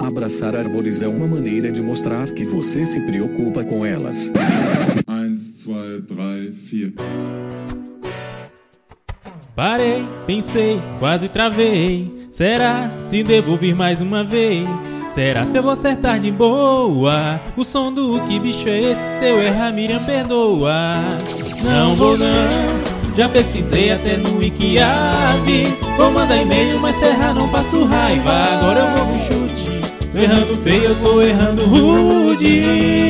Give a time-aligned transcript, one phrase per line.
[0.00, 4.30] Abraçar árvores é uma maneira de mostrar que você se preocupa com elas.
[5.08, 5.34] 1,
[5.66, 7.06] 2, 3, 4.
[9.56, 12.28] Parei, pensei, quase travei.
[12.30, 14.68] Será se devo vir mais uma vez?
[15.08, 17.40] Será se eu vou acertar de boa?
[17.56, 19.18] O som do que bicho é esse?
[19.18, 20.94] Se eu errar, Miriam perdoa.
[21.64, 22.78] Não vou não.
[23.18, 28.78] Já pesquisei até no Wikiaves Vou mandar e-mail, mas se errar não passo raiva Agora
[28.78, 29.47] eu vou no chute
[30.12, 33.08] Tô errando feio, eu tô errando rude.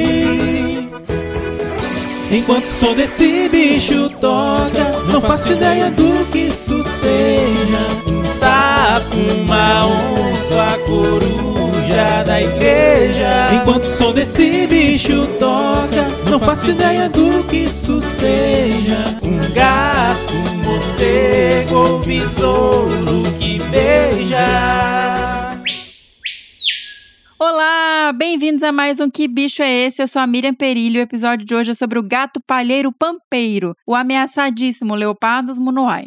[2.30, 7.87] Enquanto o som desse bicho toca Não faço ideia do que isso seja.
[8.06, 13.48] Um sapo, uma onça, a coruja da igreja.
[13.54, 19.04] Enquanto o som desse bicho toca Não faço ideia do que isso seja.
[19.23, 25.07] Um gato, um morcego ou besouro que beija
[28.12, 30.00] Bem-vindos a mais um Que Bicho é Esse?
[30.00, 30.98] Eu sou a Miriam Perilho.
[30.98, 36.06] O episódio de hoje é sobre o gato palheiro pampeiro, o ameaçadíssimo Leopardos Munuai.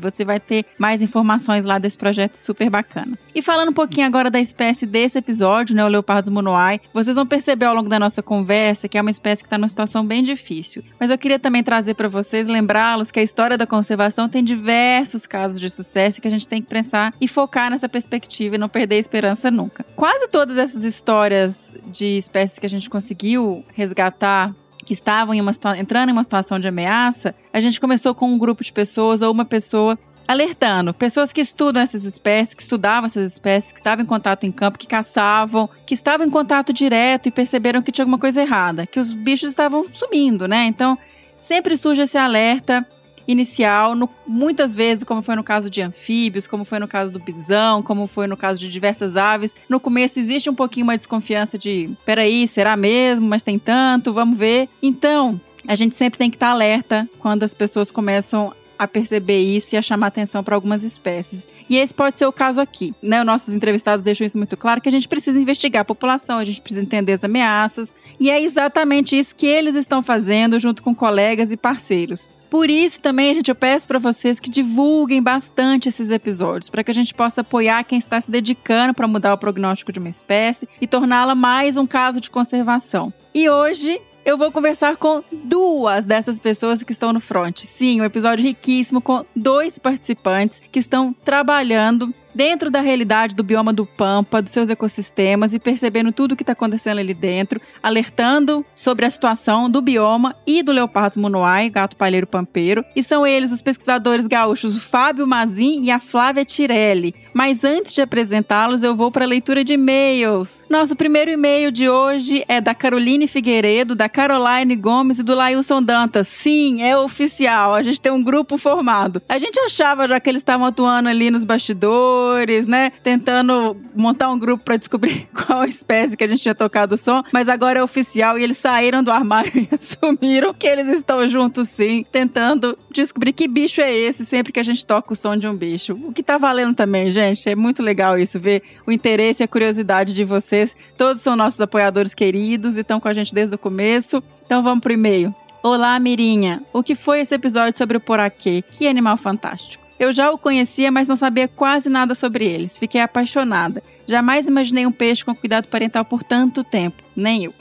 [0.00, 3.18] Você vai ter mais informações lá desse projeto super bacana.
[3.34, 7.26] E falando um pouquinho agora da espécie desse episódio, né, o Leopardo Monoai, vocês vão
[7.26, 10.22] perceber ao longo da nossa conversa que é uma espécie que está numa situação bem
[10.22, 10.84] difícil.
[11.00, 15.26] Mas eu queria também trazer para vocês, lembrá-los que a história da conservação tem diversos
[15.26, 18.68] casos de sucesso que a gente tem que pensar e focar nessa perspectiva e não
[18.68, 19.84] perder a esperança nunca.
[19.96, 24.54] Quase todas essas histórias de espécies que a gente conseguiu resgatar
[24.84, 28.38] que estavam em uma, entrando em uma situação de ameaça, a gente começou com um
[28.38, 33.32] grupo de pessoas ou uma pessoa alertando pessoas que estudam essas espécies, que estudavam essas
[33.32, 37.32] espécies, que estavam em contato em campo, que caçavam, que estavam em contato direto e
[37.32, 40.64] perceberam que tinha alguma coisa errada, que os bichos estavam sumindo, né?
[40.66, 40.96] Então,
[41.38, 42.86] sempre surge esse alerta
[43.26, 47.18] inicial, no, muitas vezes, como foi no caso de anfíbios, como foi no caso do
[47.18, 49.54] bisão, como foi no caso de diversas aves.
[49.68, 53.26] No começo existe um pouquinho uma desconfiança de, peraí, será mesmo?
[53.26, 54.68] Mas tem tanto, vamos ver.
[54.82, 58.52] Então, a gente sempre tem que estar alerta quando as pessoas começam
[58.82, 61.46] a perceber isso e a chamar atenção para algumas espécies.
[61.70, 62.92] E esse pode ser o caso aqui.
[63.00, 63.22] Né?
[63.22, 66.60] Nossos entrevistados deixam isso muito claro, que a gente precisa investigar a população, a gente
[66.60, 67.94] precisa entender as ameaças.
[68.18, 72.28] E é exatamente isso que eles estão fazendo junto com colegas e parceiros.
[72.52, 76.90] Por isso também, gente, eu peço para vocês que divulguem bastante esses episódios, para que
[76.90, 80.68] a gente possa apoiar quem está se dedicando para mudar o prognóstico de uma espécie
[80.78, 83.10] e torná-la mais um caso de conservação.
[83.34, 87.60] E hoje eu vou conversar com duas dessas pessoas que estão no front.
[87.60, 93.72] Sim, um episódio riquíssimo com dois participantes que estão trabalhando dentro da realidade do bioma
[93.72, 98.64] do Pampa, dos seus ecossistemas e percebendo tudo o que está acontecendo ali dentro, alertando
[98.74, 102.84] sobre a situação do bioma e do leopardo monoai, gato palheiro pampeiro.
[102.96, 107.14] E são eles os pesquisadores gaúchos, o Fábio Mazin e a Flávia Tirelli.
[107.34, 110.62] Mas antes de apresentá-los, eu vou para a leitura de e-mails.
[110.68, 115.82] Nosso primeiro e-mail de hoje é da Caroline Figueiredo, da Caroline Gomes e do Lailson
[115.82, 116.28] Dantas.
[116.28, 119.22] Sim, é oficial, a gente tem um grupo formado.
[119.28, 122.92] A gente achava já que eles estavam atuando ali nos bastidores apoiadores, né?
[123.02, 127.22] Tentando montar um grupo para descobrir qual espécie que a gente tinha tocado o som,
[127.32, 131.68] mas agora é oficial e eles saíram do armário e assumiram que eles estão juntos
[131.68, 135.46] sim, tentando descobrir que bicho é esse sempre que a gente toca o som de
[135.46, 135.98] um bicho.
[136.04, 139.48] O que tá valendo também, gente, é muito legal isso, ver o interesse e a
[139.48, 140.76] curiosidade de vocês.
[140.96, 144.22] Todos são nossos apoiadores queridos e estão com a gente desde o começo.
[144.44, 145.34] Então vamos pro e-mail.
[145.62, 146.62] Olá, Mirinha.
[146.72, 148.64] O que foi esse episódio sobre o poraquê?
[148.68, 149.81] Que animal fantástico.
[150.02, 152.76] Eu já o conhecia, mas não sabia quase nada sobre eles.
[152.76, 153.80] Fiquei apaixonada.
[154.04, 157.04] Jamais imaginei um peixe com cuidado parental por tanto tempo.
[157.14, 157.54] Nem eu.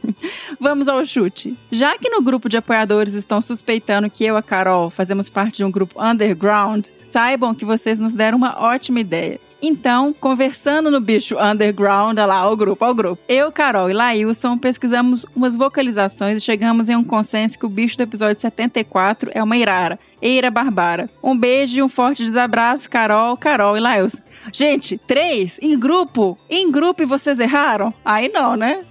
[0.60, 1.56] Vamos ao chute.
[1.70, 5.56] Já que no grupo de apoiadores estão suspeitando que eu e a Carol fazemos parte
[5.56, 9.40] de um grupo underground, saibam que vocês nos deram uma ótima ideia.
[9.60, 13.22] Então, conversando no bicho underground, lá, o grupo, o grupo.
[13.28, 17.96] Eu, Carol e Laílson pesquisamos umas vocalizações e chegamos em um consenso que o bicho
[17.96, 19.98] do episódio 74 é uma irara.
[20.20, 21.10] Eira Barbara.
[21.22, 24.22] Um beijo e um forte desabraço, Carol, Carol e Laílson.
[24.52, 26.38] Gente, três em grupo?
[26.48, 27.92] Em grupo e vocês erraram?
[28.04, 28.84] Aí não, né?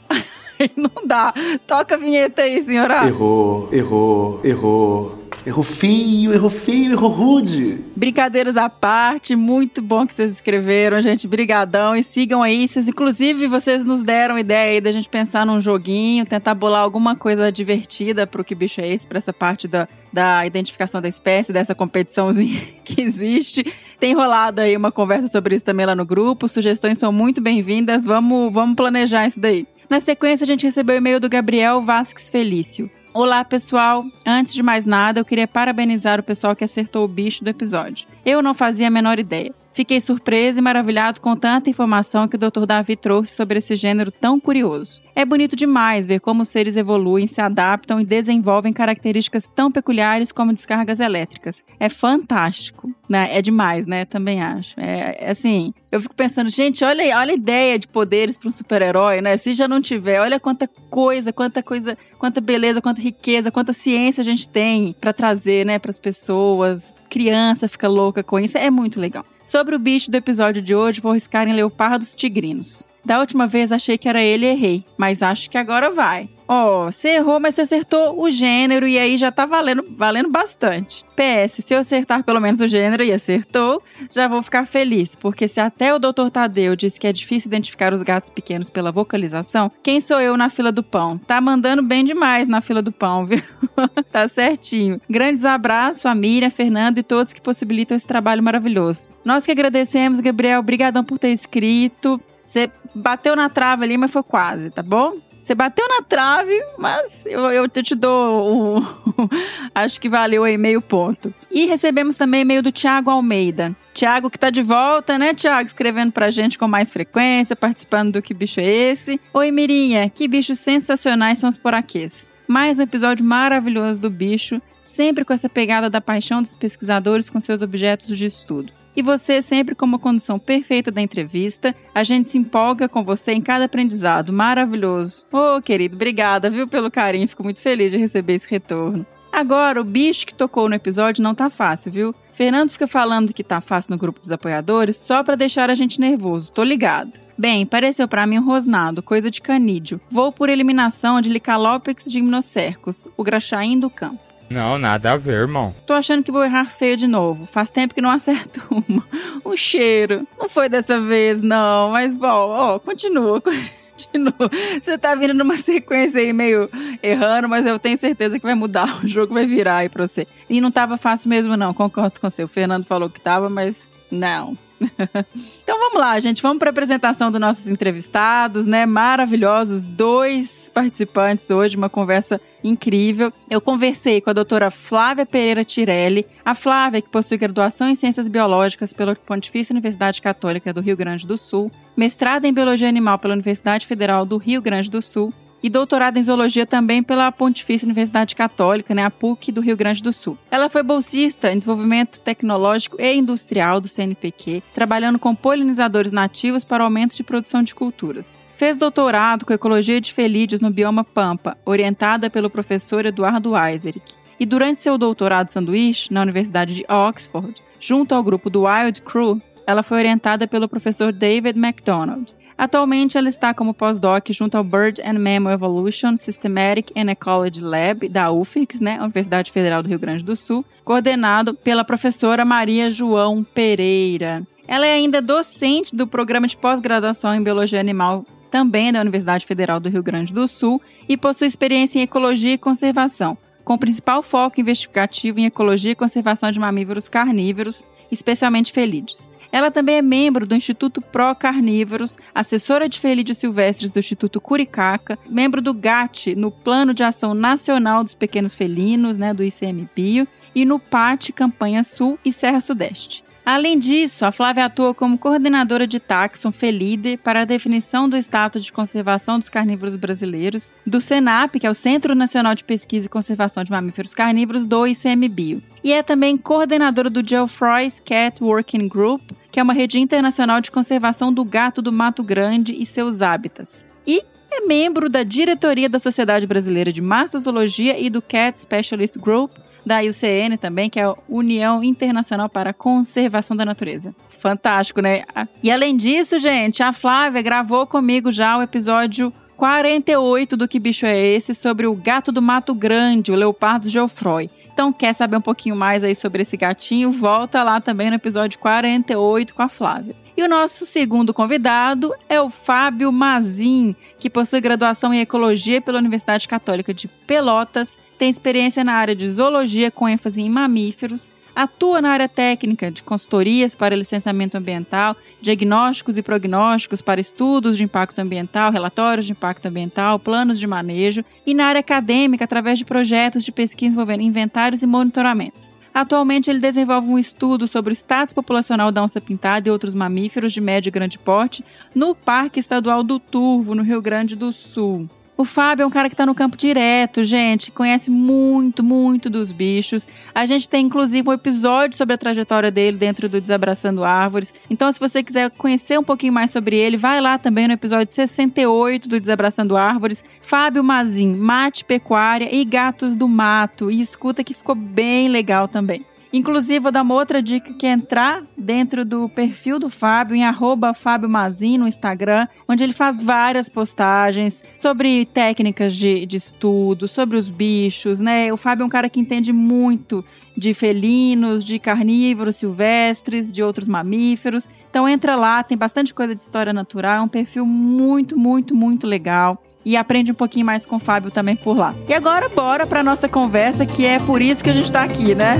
[0.76, 1.34] Não dá.
[1.68, 3.08] Toca a vinheta aí, senhora.
[3.08, 5.26] Errou, errou, errou.
[5.46, 7.80] Errou feio, errou feio, errou rude.
[7.96, 11.28] Brincadeiras à parte, muito bom que vocês escreveram, gente.
[11.28, 12.68] Brigadão e sigam aí.
[12.68, 17.16] Vocês, inclusive, vocês nos deram ideia aí da gente pensar num joguinho, tentar bolar alguma
[17.16, 21.54] coisa divertida pro que bicho é esse, pra essa parte da, da identificação da espécie,
[21.54, 23.72] dessa competiçãozinha que existe.
[24.00, 26.48] Tem rolado aí uma conversa sobre isso também lá no grupo.
[26.48, 28.04] Sugestões são muito bem-vindas.
[28.04, 29.68] Vamos, vamos planejar isso daí.
[29.90, 32.90] Na sequência, a gente recebeu o e-mail do Gabriel Vasques Felício.
[33.14, 34.04] Olá, pessoal.
[34.26, 38.08] Antes de mais nada, eu queria parabenizar o pessoal que acertou o bicho do episódio.
[38.26, 39.54] Eu não fazia a menor ideia.
[39.76, 42.66] Fiquei surpreso e maravilhado com tanta informação que o Dr.
[42.66, 45.02] Davi trouxe sobre esse gênero tão curioso.
[45.14, 50.32] É bonito demais ver como os seres evoluem, se adaptam e desenvolvem características tão peculiares
[50.32, 51.62] como descargas elétricas.
[51.78, 53.38] É fantástico, né?
[53.38, 54.06] É demais, né?
[54.06, 54.80] Também acho.
[54.80, 58.54] É, é assim, eu fico pensando, gente, olha, olha a ideia de poderes para um
[58.54, 59.36] super-herói, né?
[59.36, 64.22] Se já não tiver, olha quanta coisa, quanta coisa, quanta beleza, quanta riqueza, quanta ciência
[64.22, 66.96] a gente tem para trazer, né, para as pessoas.
[67.10, 69.26] Criança fica louca com isso, é muito legal.
[69.44, 72.86] Sobre o bicho do episódio de hoje, vou arriscar em leopardos tigrinos.
[73.06, 76.28] Da última vez achei que era ele e errei, mas acho que agora vai.
[76.48, 80.30] Ó, oh, você errou, mas você acertou o gênero e aí já tá valendo, valendo
[80.30, 81.04] bastante.
[81.16, 83.82] PS, se eu acertar pelo menos o gênero e acertou,
[84.12, 86.30] já vou ficar feliz, porque se até o Dr.
[86.32, 90.50] Tadeu disse que é difícil identificar os gatos pequenos pela vocalização, quem sou eu na
[90.50, 91.18] fila do pão?
[91.18, 93.42] Tá mandando bem demais na fila do pão, viu?
[94.12, 95.02] tá certinho.
[95.10, 99.10] Grandes abraços a Miriam, Fernando e todos que possibilitam esse trabalho maravilhoso.
[99.24, 102.22] Nós que agradecemos, Gabriel, obrigadão por ter escrito.
[102.46, 105.18] Você bateu na trave ali, mas foi quase, tá bom?
[105.42, 108.78] Você bateu na trave, mas eu, eu te dou.
[108.78, 108.86] Um,
[109.74, 111.34] acho que valeu aí meio ponto.
[111.50, 113.76] E recebemos também e-mail do Tiago Almeida.
[113.96, 115.66] Tiago que tá de volta, né, Tiago?
[115.66, 119.20] Escrevendo pra gente com mais frequência, participando do Que Bicho é Esse?
[119.34, 122.28] Oi, Mirinha, que bichos sensacionais são os poraquês.
[122.48, 127.40] Mais um episódio maravilhoso do bicho, sempre com essa pegada da paixão dos pesquisadores com
[127.40, 131.76] seus objetos de estudo e você sempre com uma condução perfeita da entrevista.
[131.94, 134.32] A gente se empolga com você em cada aprendizado.
[134.32, 135.26] Maravilhoso.
[135.32, 137.28] Ô, oh, querido, obrigada, viu, pelo carinho.
[137.28, 139.06] Fico muito feliz de receber esse retorno.
[139.32, 142.16] Agora, o bicho que tocou no episódio não tá fácil, viu?
[142.36, 146.00] Fernando fica falando que tá fácil no grupo dos apoiadores só para deixar a gente
[146.00, 146.54] nervoso.
[146.54, 147.20] Tô ligado.
[147.38, 150.00] Bem, pareceu para mim um rosnado, coisa de canídeo.
[150.10, 154.20] Vou por eliminação de Licalopex gymnocercus, o graxaim do campo.
[154.50, 155.76] Não, nada a ver, irmão.
[155.86, 157.48] Tô achando que vou errar feio de novo.
[157.52, 159.04] Faz tempo que não acerto uma.
[159.46, 160.28] Um cheiro.
[160.40, 161.92] Não foi dessa vez, não.
[161.92, 163.42] Mas, bom, ó, continua.
[163.96, 164.52] Continua.
[164.84, 166.70] Você tá vindo numa sequência aí meio
[167.02, 169.00] errando, mas eu tenho certeza que vai mudar.
[169.02, 170.28] O jogo vai virar aí pra você.
[170.50, 171.74] E não tava fácil mesmo, não.
[171.74, 172.44] Concordo com você.
[172.44, 174.58] O Fernando falou que tava, mas não.
[175.64, 176.42] então vamos lá, gente.
[176.42, 178.86] Vamos para a apresentação dos nossos entrevistados, né?
[178.86, 183.32] Maravilhosos, dois participantes hoje, uma conversa incrível.
[183.50, 186.26] Eu conversei com a doutora Flávia Pereira Tirelli.
[186.44, 191.26] A Flávia, que possui graduação em Ciências Biológicas pela Pontifícia Universidade Católica do Rio Grande
[191.26, 195.34] do Sul, mestrado em Biologia Animal pela Universidade Federal do Rio Grande do Sul
[195.66, 200.04] e doutorado em zoologia também pela Pontifícia Universidade Católica, né, a PUC do Rio Grande
[200.04, 200.38] do Sul.
[200.52, 206.84] Ela foi bolsista em desenvolvimento tecnológico e industrial do CNPq, trabalhando com polinizadores nativos para
[206.84, 208.38] aumento de produção de culturas.
[208.56, 214.14] Fez doutorado com ecologia de felídeos no bioma Pampa, orientada pelo professor Eduardo Weiserick.
[214.40, 219.42] E durante seu doutorado sanduíche na Universidade de Oxford, junto ao grupo do Wild Crew,
[219.66, 222.32] ela foi orientada pelo professor David MacDonald.
[222.58, 228.08] Atualmente, ela está como pós-doc junto ao Bird and Mammal Evolution Systematic and Ecology Lab
[228.08, 233.44] da UFIX, né, Universidade Federal do Rio Grande do Sul, coordenado pela professora Maria João
[233.44, 234.48] Pereira.
[234.68, 239.82] Ela é ainda docente do programa de pós-graduação em Biologia Animal também da Universidade Federal
[239.82, 244.62] do Rio Grande do Sul e possui experiência em ecologia e conservação, com principal foco
[244.62, 249.30] investigativo em ecologia e conservação de mamíferos carnívoros, especialmente felídeos.
[249.56, 255.18] Ela também é membro do Instituto Pro Carnívoros, assessora de felídeos silvestres do Instituto Curicaca,
[255.30, 260.66] membro do GAT, no Plano de Ação Nacional dos Pequenos Felinos, né, do ICMBio, e
[260.66, 263.24] no PAT Campanha Sul e Serra Sudeste.
[263.46, 268.66] Além disso, a Flávia atua como coordenadora de taxon FELIDE para a definição do status
[268.66, 273.10] de conservação dos carnívoros brasileiros, do SENAP, que é o Centro Nacional de Pesquisa e
[273.10, 275.62] Conservação de Mamíferos Carnívoros do ICMBio.
[275.84, 279.22] E é também coordenadora do Geoffroy's Cat Working Group,
[279.52, 283.86] que é uma rede internacional de conservação do gato do Mato Grande e seus hábitats.
[284.08, 289.52] E é membro da diretoria da Sociedade Brasileira de Mastozoologia e do Cat Specialist Group,
[289.86, 294.16] da IUCN também, que é a União Internacional para a Conservação da Natureza.
[294.40, 295.24] Fantástico, né?
[295.62, 301.06] E além disso, gente, a Flávia gravou comigo já o episódio 48 do Que Bicho
[301.06, 304.50] é Esse sobre o gato do Mato Grande, o leopardo Geoffroy.
[304.74, 307.10] Então, quer saber um pouquinho mais aí sobre esse gatinho?
[307.12, 310.16] Volta lá também no episódio 48 com a Flávia.
[310.36, 316.00] E o nosso segundo convidado é o Fábio Mazin, que possui graduação em Ecologia pela
[316.00, 322.02] Universidade Católica de Pelotas tem experiência na área de zoologia com ênfase em mamíferos, atua
[322.02, 328.20] na área técnica de consultorias para licenciamento ambiental, diagnósticos e prognósticos para estudos de impacto
[328.20, 333.44] ambiental, relatórios de impacto ambiental, planos de manejo e na área acadêmica através de projetos
[333.44, 335.74] de pesquisa envolvendo inventários e monitoramentos.
[335.94, 340.60] Atualmente, ele desenvolve um estudo sobre o status populacional da onça-pintada e outros mamíferos de
[340.60, 341.64] médio e grande porte
[341.96, 345.08] no Parque Estadual do Turvo, no Rio Grande do Sul.
[345.38, 349.52] O Fábio é um cara que está no campo direto, gente, conhece muito, muito dos
[349.52, 350.08] bichos.
[350.34, 354.54] A gente tem inclusive um episódio sobre a trajetória dele dentro do Desabraçando Árvores.
[354.70, 358.14] Então, se você quiser conhecer um pouquinho mais sobre ele, vai lá também no episódio
[358.14, 360.24] 68 do Desabraçando Árvores.
[360.42, 363.92] Fábio Mazin, Mate Pecuária e Gatos do Mato.
[363.92, 366.06] E escuta que ficou bem legal também.
[366.36, 370.44] Inclusive, vou dar uma outra dica que é entrar dentro do perfil do Fábio, em
[370.44, 377.08] arroba Fábio Mazin no Instagram, onde ele faz várias postagens sobre técnicas de, de estudo,
[377.08, 378.52] sobre os bichos, né?
[378.52, 380.26] O Fábio é um cara que entende muito
[380.58, 384.68] de felinos, de carnívoros silvestres, de outros mamíferos.
[384.90, 389.08] Então entra lá, tem bastante coisa de história natural, é um perfil muito, muito, muito
[389.08, 391.94] legal e aprende um pouquinho mais com o Fábio também por lá.
[392.10, 395.36] E agora bora para nossa conversa, que é por isso que a gente está aqui,
[395.36, 395.56] né?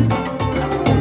[0.90, 0.95] E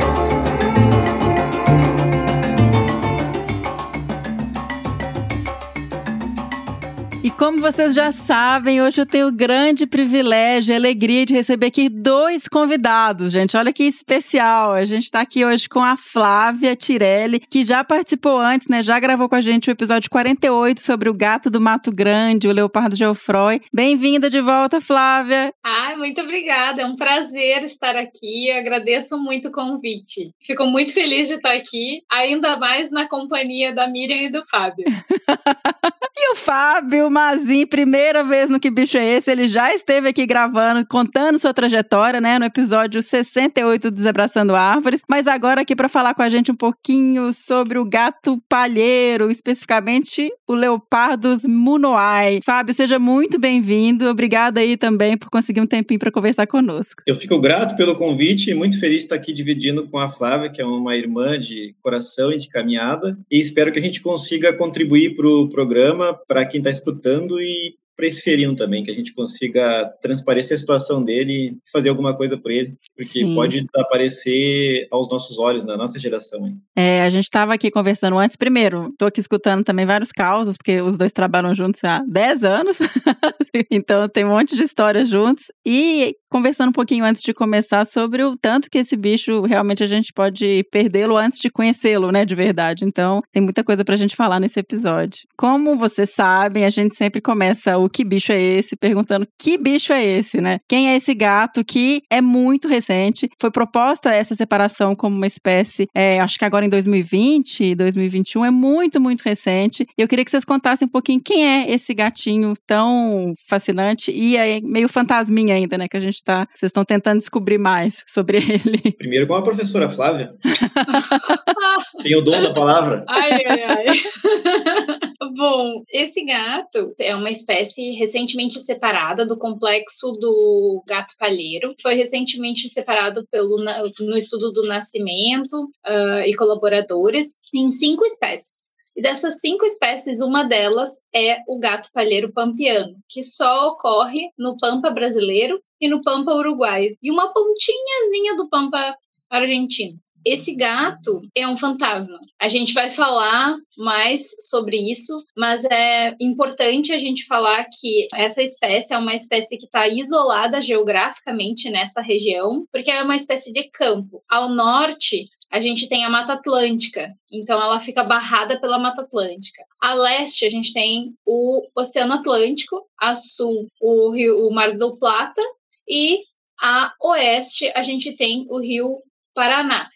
[7.37, 11.89] como vocês já sabem, hoje eu tenho o grande privilégio e alegria de receber aqui
[11.89, 13.57] dois convidados, gente.
[13.57, 14.73] Olha que especial.
[14.73, 18.83] A gente está aqui hoje com a Flávia Tirelli, que já participou antes, né?
[18.83, 22.53] Já gravou com a gente o episódio 48 sobre o gato do Mato Grande, o
[22.53, 23.61] leopardo Geoffroy.
[23.73, 25.53] Bem-vinda de volta, Flávia.
[25.65, 26.83] Ai, muito obrigada.
[26.83, 28.49] É um prazer estar aqui.
[28.49, 30.31] Eu agradeço muito o convite.
[30.41, 34.85] Fico muito feliz de estar aqui, ainda mais na companhia da Miriam e do Fábio.
[36.17, 40.27] e o Fábio Mazin, primeira vez no Que Bicho é Esse, ele já esteve aqui
[40.27, 45.89] gravando, contando sua trajetória, né, no episódio 68 do Desabraçando Árvores, mas agora aqui para
[45.89, 52.41] falar com a gente um pouquinho sobre o gato palheiro, especificamente o Leopardos Munoai.
[52.45, 57.03] Fábio, seja muito bem-vindo, obrigada aí também por conseguir um tempinho para conversar conosco.
[57.07, 60.51] Eu fico grato pelo convite e muito feliz de estar aqui dividindo com a Flávia,
[60.51, 64.53] que é uma irmã de coração e de caminhada, e espero que a gente consiga
[64.53, 68.95] contribuir para o programa, para quem está escutando e para esse ferino também, que a
[68.95, 73.35] gente consiga transparecer a situação dele e fazer alguma coisa por ele, porque Sim.
[73.35, 76.47] pode desaparecer aos nossos olhos, na nossa geração.
[76.47, 76.59] Hein?
[76.77, 78.37] É, a gente estava aqui conversando antes.
[78.37, 82.79] Primeiro, estou aqui escutando também vários causos, porque os dois trabalham juntos há 10 anos,
[83.71, 85.45] então tem um monte de histórias juntos.
[85.65, 89.87] E conversando um pouquinho antes de começar sobre o tanto que esse bicho realmente a
[89.87, 92.85] gente pode perdê-lo antes de conhecê-lo, né, de verdade.
[92.85, 95.21] Então, tem muita coisa para a gente falar nesse episódio.
[95.37, 99.93] Como vocês sabem, a gente sempre começa o que bicho é esse, perguntando que bicho
[99.93, 100.59] é esse, né?
[100.69, 103.29] Quem é esse gato que é muito recente?
[103.41, 108.51] Foi proposta essa separação como uma espécie, é, acho que agora em 2020, 2021, é
[108.51, 109.87] muito, muito recente.
[109.97, 114.61] Eu queria que vocês contassem um pouquinho quem é esse gatinho tão fascinante e é
[114.61, 115.87] meio fantasminha ainda, né?
[115.87, 116.49] Que a gente tá?
[116.55, 118.93] Vocês estão tentando descobrir mais sobre ele.
[118.93, 120.35] Primeiro com a professora Flávia.
[122.03, 123.05] Tem o dom da palavra.
[123.09, 123.87] Ai, ai, ai.
[125.37, 131.75] Bom, esse gato é uma espécie recentemente separada do complexo do gato palheiro.
[131.83, 133.57] Foi recentemente separado pelo,
[134.01, 135.55] no estudo do nascimento
[135.87, 138.65] uh, e colaboradores em cinco espécies.
[138.97, 144.57] E dessas cinco espécies, uma delas é o gato palheiro pampiano, que só ocorre no
[144.57, 148.97] Pampa brasileiro e no Pampa uruguaio, e uma pontinhazinha do Pampa
[149.29, 149.99] argentino.
[150.25, 152.19] Esse gato é um fantasma.
[152.41, 158.43] A gente vai falar mais sobre isso, mas é importante a gente falar que essa
[158.43, 163.69] espécie é uma espécie que está isolada geograficamente nessa região, porque é uma espécie de
[163.71, 164.23] campo.
[164.27, 169.63] Ao norte, a gente tem a Mata Atlântica, então ela fica barrada pela Mata Atlântica.
[169.81, 174.99] A leste, a gente tem o Oceano Atlântico, a sul, o, rio, o Mar do
[174.99, 175.41] Plata,
[175.89, 176.25] e
[176.61, 178.99] a oeste, a gente tem o Rio
[179.33, 179.89] Paraná.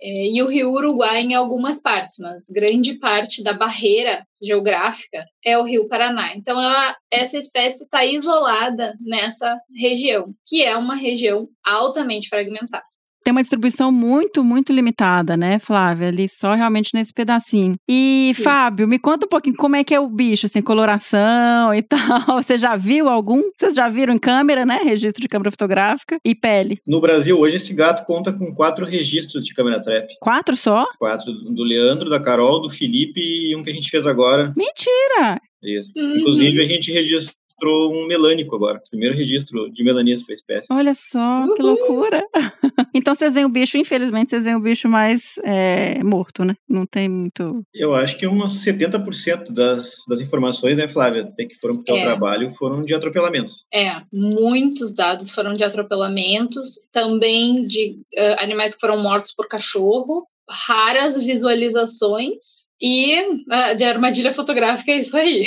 [0.00, 5.56] É, e o rio Uruguai em algumas partes, mas grande parte da barreira geográfica é
[5.56, 6.36] o rio Paraná.
[6.36, 12.84] Então, ela, essa espécie está isolada nessa região, que é uma região altamente fragmentada
[13.28, 16.08] tem uma distribuição muito, muito limitada, né, Flávia?
[16.08, 17.76] Ali só realmente nesse pedacinho.
[17.86, 18.42] E, Sim.
[18.42, 22.42] Fábio, me conta um pouquinho como é que é o bicho, assim, coloração e tal.
[22.42, 23.42] Você já viu algum?
[23.54, 24.80] Vocês já viram em câmera, né?
[24.82, 26.78] Registro de câmera fotográfica e pele.
[26.86, 30.08] No Brasil, hoje, esse gato conta com quatro registros de câmera trap.
[30.22, 30.86] Quatro só?
[30.98, 31.30] Quatro.
[31.30, 34.54] Do Leandro, da Carol, do Felipe e um que a gente fez agora.
[34.56, 35.38] Mentira!
[35.62, 35.92] Isso.
[35.96, 36.16] Uhum.
[36.16, 38.80] Inclusive, a gente registrou registrou um melânico agora.
[38.88, 40.72] Primeiro registro de melanismo para a espécie.
[40.72, 41.54] Olha só, Uhul.
[41.54, 42.24] que loucura.
[42.94, 46.54] então vocês veem o bicho, infelizmente, vocês veem o bicho mais é, morto, né?
[46.68, 47.62] Não tem muito.
[47.74, 51.98] Eu acho que uns 70% das, das informações, né, Flávia, até que foram para o
[51.98, 52.04] é.
[52.04, 53.66] trabalho, foram de atropelamentos.
[53.72, 60.26] É, muitos dados foram de atropelamentos, também de uh, animais que foram mortos por cachorro,
[60.48, 65.46] raras visualizações e uh, de armadilha fotográfica é isso aí.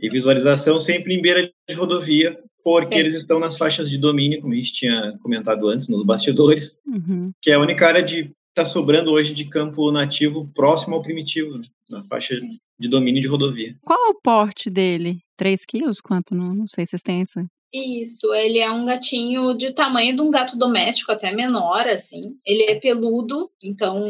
[0.00, 4.54] e visualização sempre em beira de rodovia, porque eles estão nas faixas de domínio, como
[4.54, 7.30] a gente tinha comentado antes, nos bastidores, uhum.
[7.40, 11.60] que é a única área de está sobrando hoje de campo nativo próximo ao primitivo,
[11.90, 12.36] na faixa
[12.78, 13.76] de domínio de rodovia.
[13.84, 15.18] Qual é o porte dele?
[15.36, 16.00] 3 quilos?
[16.00, 16.34] Quanto?
[16.34, 17.44] Não, não sei se vocês têm essa.
[17.72, 22.36] Isso, ele é um gatinho de tamanho de um gato doméstico, até menor, assim.
[22.46, 24.06] Ele é peludo, então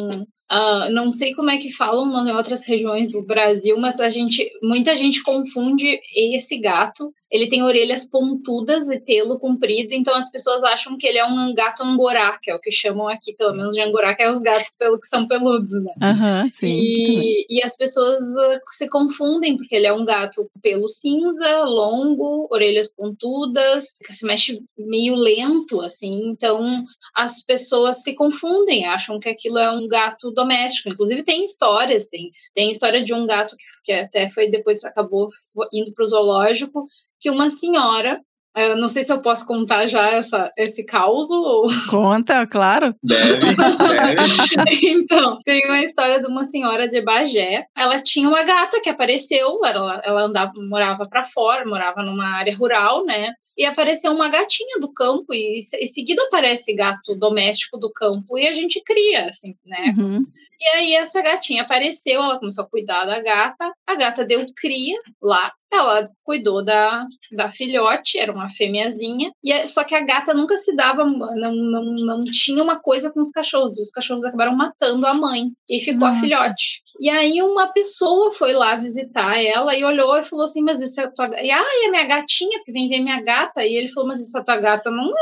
[0.52, 4.46] Uh, não sei como é que falam em outras regiões do Brasil, mas a gente,
[4.62, 10.62] muita gente confunde esse gato ele tem orelhas pontudas e pelo comprido, então as pessoas
[10.62, 13.74] acham que ele é um gato angorá, que é o que chamam aqui, pelo menos
[13.74, 15.92] de angorá, que é os gatos pelo que são peludos, né?
[16.00, 16.78] Uhum, sim.
[16.78, 22.46] E, e as pessoas uh, se confundem, porque ele é um gato pelo cinza, longo,
[22.52, 26.84] orelhas pontudas, que se mexe meio lento, assim, então
[27.16, 30.88] as pessoas se confundem, acham que aquilo é um gato doméstico.
[30.88, 35.30] Inclusive tem histórias, tem, tem história de um gato que, que até foi depois acabou
[35.72, 36.86] indo para o zoológico,
[37.20, 38.20] que uma senhora
[38.56, 41.66] eu não sei se eu posso contar já essa, esse caos ou...
[41.90, 42.94] Conta, claro.
[43.02, 44.86] Deve, deve.
[44.86, 47.66] então, tem uma história de uma senhora de Bagé.
[47.76, 52.56] Ela tinha uma gata que apareceu, ela, ela andava, morava para fora, morava numa área
[52.56, 53.32] rural, né?
[53.58, 58.46] E apareceu uma gatinha do campo, e em seguida aparece gato doméstico do campo, e
[58.46, 59.94] a gente cria, assim, né?
[59.96, 60.18] Uhum.
[60.64, 64.98] E aí essa gatinha apareceu, ela começou a cuidar da gata, a gata deu cria
[65.22, 67.00] lá, ela cuidou da,
[67.32, 71.84] da filhote, era uma fêmeazinha, e só que a gata nunca se dava, não, não,
[71.84, 75.80] não tinha uma coisa com os cachorros, e os cachorros acabaram matando a mãe, e
[75.80, 76.18] ficou Nossa.
[76.18, 76.83] a filhote.
[77.00, 81.00] E aí uma pessoa foi lá visitar ela e olhou e falou assim, mas isso
[81.00, 81.42] é a tua gata?
[81.42, 83.64] E, ah, é minha gatinha, que vem ver minha gata.
[83.64, 84.90] E ele falou, mas isso é a tua gata?
[84.90, 85.12] Não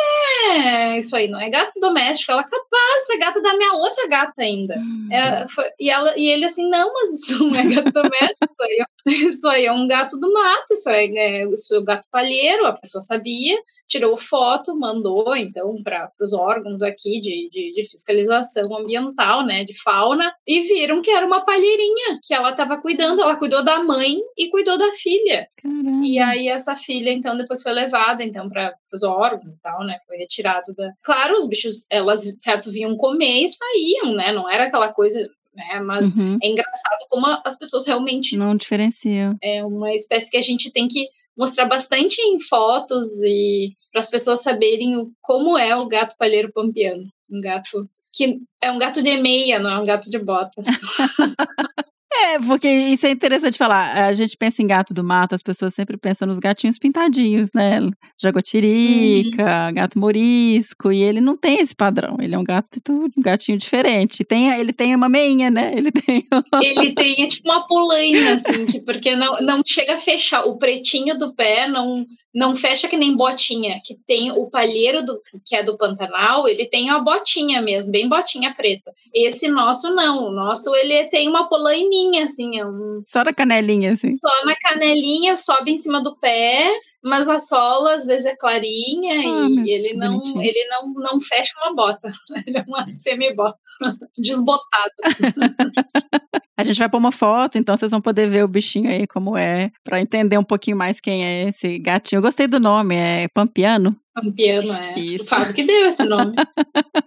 [0.50, 2.32] é isso aí, não é gato doméstico.
[2.32, 4.76] Ela, capaz, é gata da minha outra gata ainda.
[4.76, 5.08] Hum.
[5.10, 8.62] É, foi, e, ela, e ele assim, não, mas isso não é gato doméstico, isso
[8.62, 11.84] aí, é, isso aí é um gato do mato, isso é, é, isso é o
[11.84, 13.58] gato palheiro, a pessoa sabia
[13.92, 19.78] tirou foto, mandou então para os órgãos aqui de, de, de, fiscalização ambiental, né, de
[19.82, 23.20] fauna, e viram que era uma palheirinha que ela estava cuidando.
[23.20, 25.46] Ela cuidou da mãe e cuidou da filha.
[25.62, 26.06] Caramba.
[26.06, 29.96] E aí essa filha então depois foi levada então para os órgãos e tal, né,
[30.06, 30.90] foi retirado da.
[31.02, 35.22] Claro, os bichos elas certo vinham comer e saíam, né, não era aquela coisa
[35.54, 35.82] né?
[35.82, 36.38] Mas uhum.
[36.42, 39.36] é engraçado como as pessoas realmente não diferenciam.
[39.42, 44.10] É uma espécie que a gente tem que mostrar bastante em fotos e para as
[44.10, 47.04] pessoas saberem o, como é o gato palheiro pampiano.
[47.30, 50.66] Um gato que é um gato de meia, não é um gato de botas.
[52.14, 54.06] É, porque isso é interessante falar.
[54.06, 57.80] A gente pensa em gato do mato, as pessoas sempre pensam nos gatinhos pintadinhos, né?
[58.20, 59.74] Jagotirica, Uhum.
[59.74, 62.16] gato morisco, e ele não tem esse padrão.
[62.20, 64.24] Ele é um gato, um gatinho diferente.
[64.24, 65.72] Tem, ele tem uma meinha, né?
[65.74, 66.26] Ele tem.
[66.62, 70.44] Ele tem é tipo uma pulaina, assim, que, porque não, não chega a fechar.
[70.44, 73.80] O pretinho do pé não, não fecha que nem botinha.
[73.84, 78.08] Que tem o palheiro do, que é do Pantanal, ele tem a botinha mesmo, bem
[78.08, 78.92] botinha preta.
[79.14, 80.28] Esse nosso não.
[80.28, 84.16] O nosso ele tem uma polaininha, assim, é um, Só na canelinha, assim.
[84.16, 86.72] só na canelinha, sobe em cima do pé,
[87.04, 90.42] mas a sola às vezes é clarinha Ah, e ele não, bonitinho.
[90.42, 92.12] ele não, não fecha uma bota.
[92.46, 93.58] Ele é uma semi-bota,
[94.18, 94.92] desbotado.
[96.56, 99.36] A gente vai pôr uma foto, então vocês vão poder ver o bichinho aí como
[99.36, 102.18] é, pra entender um pouquinho mais quem é esse gatinho.
[102.18, 103.96] Eu gostei do nome, é Pampiano.
[104.14, 104.92] Campeano, é.
[104.98, 105.24] Isso.
[105.24, 106.34] O Fábio que deu esse nome.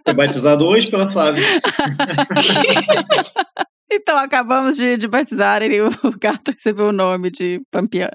[0.04, 1.44] Foi batizado hoje pela Flávia.
[3.90, 5.88] Então acabamos de, de batizar e o
[6.20, 8.10] gato recebeu o nome de Pampiano.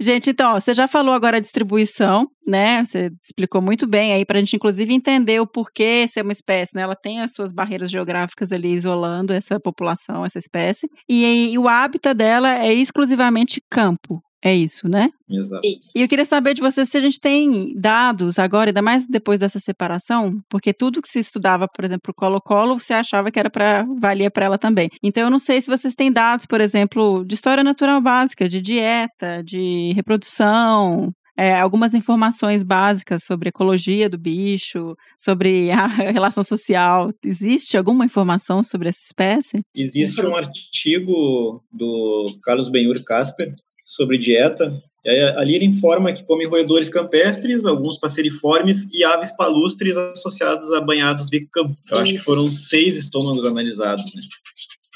[0.00, 2.84] Gente, então, ó, você já falou agora a distribuição, né?
[2.84, 6.82] Você explicou muito bem aí pra gente, inclusive, entender o porquê ser uma espécie, né?
[6.82, 10.88] Ela tem as suas barreiras geográficas ali isolando essa população, essa espécie.
[11.08, 14.22] E, e o hábitat dela é exclusivamente campo.
[14.46, 15.10] É isso, né?
[15.28, 15.66] Exato.
[15.66, 15.90] Isso.
[15.92, 19.40] E eu queria saber de você se a gente tem dados agora, ainda mais depois
[19.40, 23.50] dessa separação, porque tudo que se estudava, por exemplo, o Colo-Colo, você achava que era
[23.50, 24.88] para valia para ela também.
[25.02, 28.60] Então eu não sei se vocês têm dados, por exemplo, de história natural básica, de
[28.60, 37.10] dieta, de reprodução, é, algumas informações básicas sobre ecologia do bicho, sobre a relação social.
[37.24, 39.60] Existe alguma informação sobre essa espécie?
[39.74, 43.52] Existe um artigo do Carlos Benhur Casper
[43.86, 44.82] sobre dieta.
[45.36, 51.28] Ali ele informa que come roedores campestres, alguns passeriformes e aves palustres associados a banhados
[51.28, 51.76] de campo.
[51.88, 52.24] Eu acho que Isso.
[52.24, 54.04] foram seis estômagos analisados.
[54.12, 54.22] Né?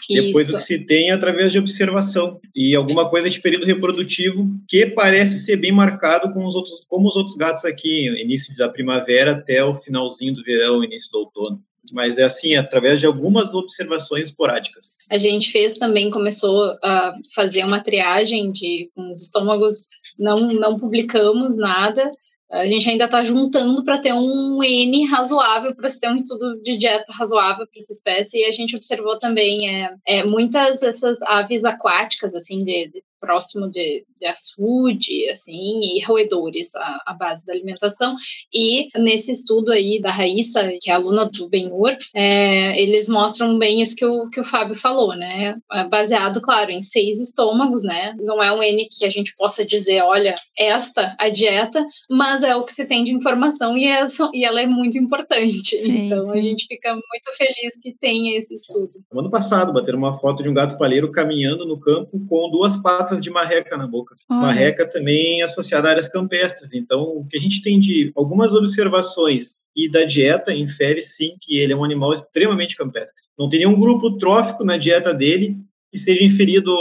[0.09, 0.57] Depois Isso.
[0.57, 4.85] o que se tem é através de observação e alguma coisa de período reprodutivo que
[4.85, 9.33] parece ser bem marcado com os outros, como os outros gatos aqui, início da primavera
[9.33, 11.63] até o finalzinho do verão, início do outono.
[11.93, 14.99] Mas é assim, através de algumas observações esporádicas.
[15.11, 19.87] A gente fez também, começou a fazer uma triagem de com os estômagos,
[20.19, 22.11] não, não publicamos nada.
[22.51, 26.61] A gente ainda está juntando para ter um N razoável, para se ter um estudo
[26.63, 28.39] de dieta razoável para essa espécie.
[28.39, 33.69] E a gente observou também é, é, muitas dessas aves aquáticas, assim, de, de próximo
[33.69, 38.17] de, de açude, assim, e roedores, a, a, base da alimentação.
[38.53, 43.83] E nesse estudo aí da Raíssa, que é aluna do Benhur, é, eles mostram bem
[43.83, 45.57] isso que o, que o Fábio falou, né?
[45.91, 48.15] Baseado, claro, em seis estômagos, né?
[48.19, 52.57] Não é um N que a gente possa dizer, olha, esta a dieta, mas é
[52.57, 55.77] o que se tem de informação e, é, e ela é muito importante.
[55.77, 56.39] Sim, então sim.
[56.39, 58.91] a gente fica muito feliz que tenha esse estudo.
[59.13, 62.77] No ano passado, bateram uma foto de um gato palheiro caminhando no campo com duas
[62.77, 64.15] patas de marreca na boca.
[64.29, 64.41] Olha.
[64.41, 66.75] Marreca também associada a áreas campestres.
[66.75, 71.59] Então, o que a gente tem de algumas observações e da dieta infere sim que
[71.59, 73.25] ele é um animal extremamente campestre.
[73.39, 75.57] Não tem nenhum grupo trófico na dieta dele
[75.91, 76.73] que seja inferido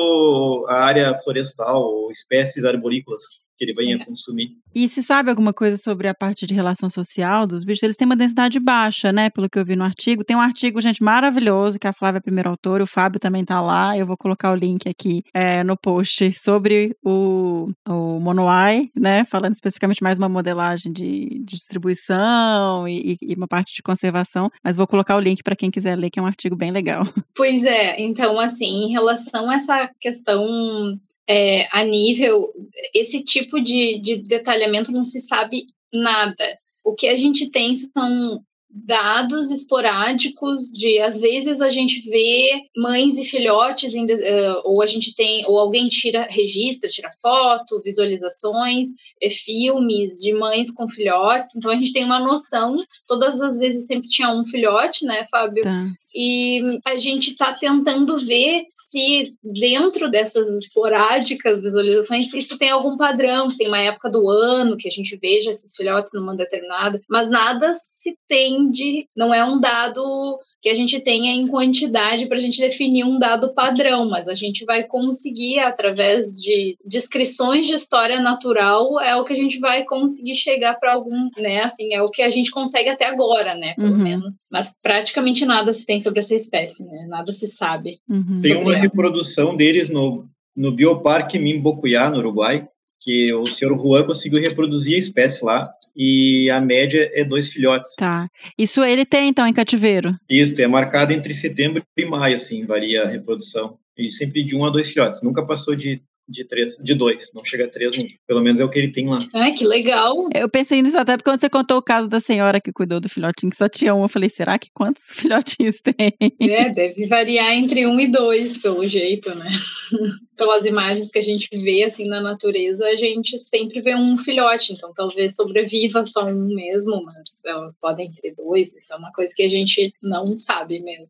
[0.67, 3.23] à área florestal ou espécies arborícolas
[3.59, 4.05] que ele venha É.
[4.05, 4.51] consumir.
[4.73, 7.83] E se sabe alguma coisa sobre a parte de relação social dos bichos?
[7.83, 9.29] Eles têm uma densidade baixa, né?
[9.29, 10.23] Pelo que eu vi no artigo.
[10.23, 13.43] Tem um artigo, gente, maravilhoso, que a Flávia é a primeira autora, o Fábio também
[13.43, 13.97] tá lá.
[13.97, 19.25] Eu vou colocar o link aqui é, no post sobre o, o Monoai, né?
[19.25, 24.49] Falando especificamente mais uma modelagem de, de distribuição e, e uma parte de conservação.
[24.63, 27.03] Mas vou colocar o link para quem quiser ler, que é um artigo bem legal.
[27.35, 32.51] Pois é, então, assim, em relação a essa questão é, a nível,
[32.91, 36.57] esse tipo de, de detalhamento não se sabe nada.
[36.83, 43.17] O que a gente tem são dados esporádicos de às vezes a gente vê mães
[43.17, 48.89] e filhotes em, uh, ou a gente tem ou alguém tira registra tira foto visualizações
[49.19, 53.87] é, filmes de mães com filhotes então a gente tem uma noção todas as vezes
[53.87, 55.83] sempre tinha um filhote né Fábio Tá.
[56.13, 63.49] E a gente está tentando ver se dentro dessas esporádicas visualizações isso tem algum padrão,
[63.49, 67.29] se tem uma época do ano que a gente veja esses filhotes numa determinada, mas
[67.29, 72.37] nada se tem de, não é um dado que a gente tenha em quantidade para
[72.37, 77.73] a gente definir um dado padrão, mas a gente vai conseguir através de descrições de
[77.75, 82.01] história natural é o que a gente vai conseguir chegar para algum, né, assim, é
[82.01, 83.97] o que a gente consegue até agora, né, pelo Uhum.
[84.03, 87.05] menos, mas praticamente nada se tem sobre essa espécie, né?
[87.07, 87.91] Nada se sabe.
[88.09, 88.35] Uhum.
[88.41, 88.81] Tem uma ela.
[88.81, 92.67] reprodução deles no, no Bioparque Mimbocuyá, no Uruguai,
[92.99, 97.95] que o senhor Juan conseguiu reproduzir a espécie lá e a média é dois filhotes.
[97.95, 98.27] Tá.
[98.57, 100.15] Isso ele tem, então, em cativeiro?
[100.29, 103.77] Isso, é marcado entre setembro e maio, assim, varia a reprodução.
[103.97, 105.21] E sempre de um a dois filhotes.
[105.21, 108.13] Nunca passou de de três, de dois, não chega a três nunca.
[108.27, 109.19] Pelo menos é o que ele tem lá.
[109.33, 110.29] Ai, que legal.
[110.33, 113.09] Eu pensei nisso até porque quando você contou o caso da senhora que cuidou do
[113.09, 116.13] filhotinho, que só tinha um, eu falei, será que quantos filhotinhos tem?
[116.39, 119.49] É, deve variar entre um e dois, pelo jeito, né?
[120.37, 124.71] Pelas imagens que a gente vê, assim, na natureza, a gente sempre vê um filhote,
[124.71, 129.33] então talvez sobreviva só um mesmo, mas elas podem ter dois, isso é uma coisa
[129.35, 131.07] que a gente não sabe mesmo.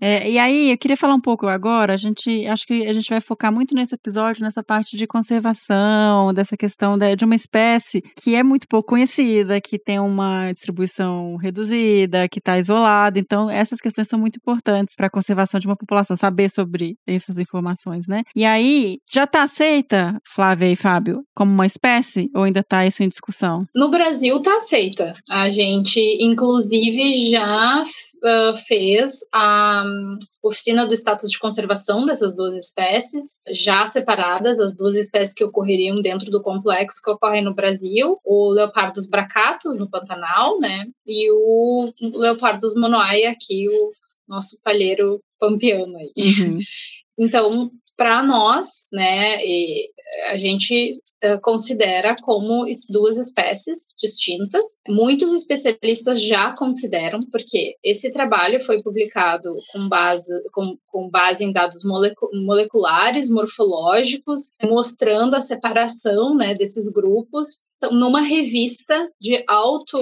[0.00, 3.08] É, e aí, eu queria falar um pouco agora, a gente, acho que a gente
[3.08, 8.00] vai focar muito nesse episódio, nessa parte de conservação, dessa questão de, de uma espécie
[8.16, 13.18] que é muito pouco conhecida, que tem uma distribuição reduzida, que está isolada.
[13.18, 17.36] Então, essas questões são muito importantes para a conservação de uma população, saber sobre essas
[17.36, 18.22] informações, né?
[18.34, 23.02] E aí, já está aceita, Flávia e Fábio, como uma espécie ou ainda está isso
[23.02, 23.66] em discussão?
[23.74, 25.14] No Brasil está aceita.
[25.30, 27.84] A gente, inclusive, já
[28.22, 34.76] uh, fez a um, oficina do status de conservação dessas duas espécies, já separadas, as
[34.76, 39.88] duas espécies que ocorreriam dentro do complexo que ocorrem no Brasil, o Leopardus bracatus, no
[39.88, 43.92] Pantanal, né, e o Leopardus monoai, aqui, o
[44.28, 46.12] nosso palheiro pampiano aí.
[46.16, 46.58] Uhum.
[47.18, 49.38] Então, para nós, né,
[50.30, 50.92] a gente
[51.24, 54.64] uh, considera como duas espécies distintas.
[54.88, 61.52] Muitos especialistas já consideram, porque esse trabalho foi publicado com base, com, com base em
[61.52, 69.98] dados molecu moleculares, morfológicos, mostrando a separação né, desses grupos numa revista de alto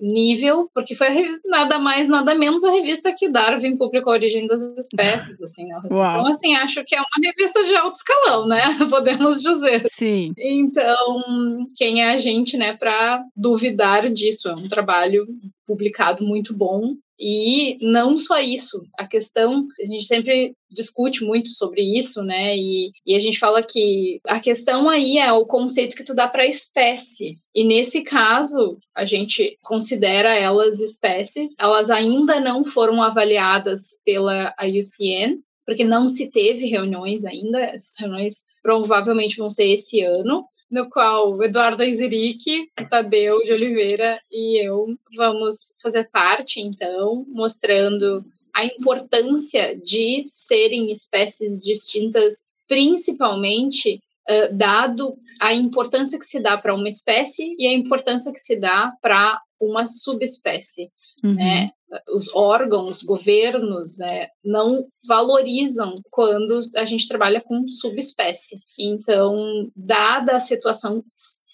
[0.00, 1.08] nível, porque foi
[1.46, 5.80] nada mais, nada menos a revista que Darwin publicou a origem das espécies, assim, né?
[5.84, 8.62] Então, assim, acho que é uma revista de alto escalão, né?
[8.90, 9.82] Podemos dizer.
[9.90, 10.32] Sim.
[10.38, 14.48] Então, quem é a gente, né, para duvidar disso?
[14.48, 15.26] É um trabalho
[15.66, 21.80] publicado muito bom e não só isso, a questão, a gente sempre discute muito sobre
[21.82, 22.56] isso, né?
[22.56, 26.26] E, e a gente fala que a questão aí é o conceito que tu dá
[26.26, 27.36] para espécie.
[27.54, 35.38] E nesse caso, a gente considera elas espécie, elas ainda não foram avaliadas pela IUCN,
[35.64, 41.32] porque não se teve reuniões ainda, essas reuniões provavelmente vão ser esse ano, no qual
[41.32, 48.24] o Eduardo Aiziric, Tadeu de Oliveira e eu vamos fazer parte, então, mostrando
[48.54, 56.74] a importância de serem espécies distintas, principalmente uh, dado a importância que se dá para
[56.74, 60.90] uma espécie e a importância que se dá para uma subespécie,
[61.22, 61.34] uhum.
[61.34, 61.68] né?
[62.12, 68.58] Os órgãos, governos, né, não valorizam quando a gente trabalha com subespécie.
[68.78, 69.36] Então,
[69.74, 71.02] dada a situação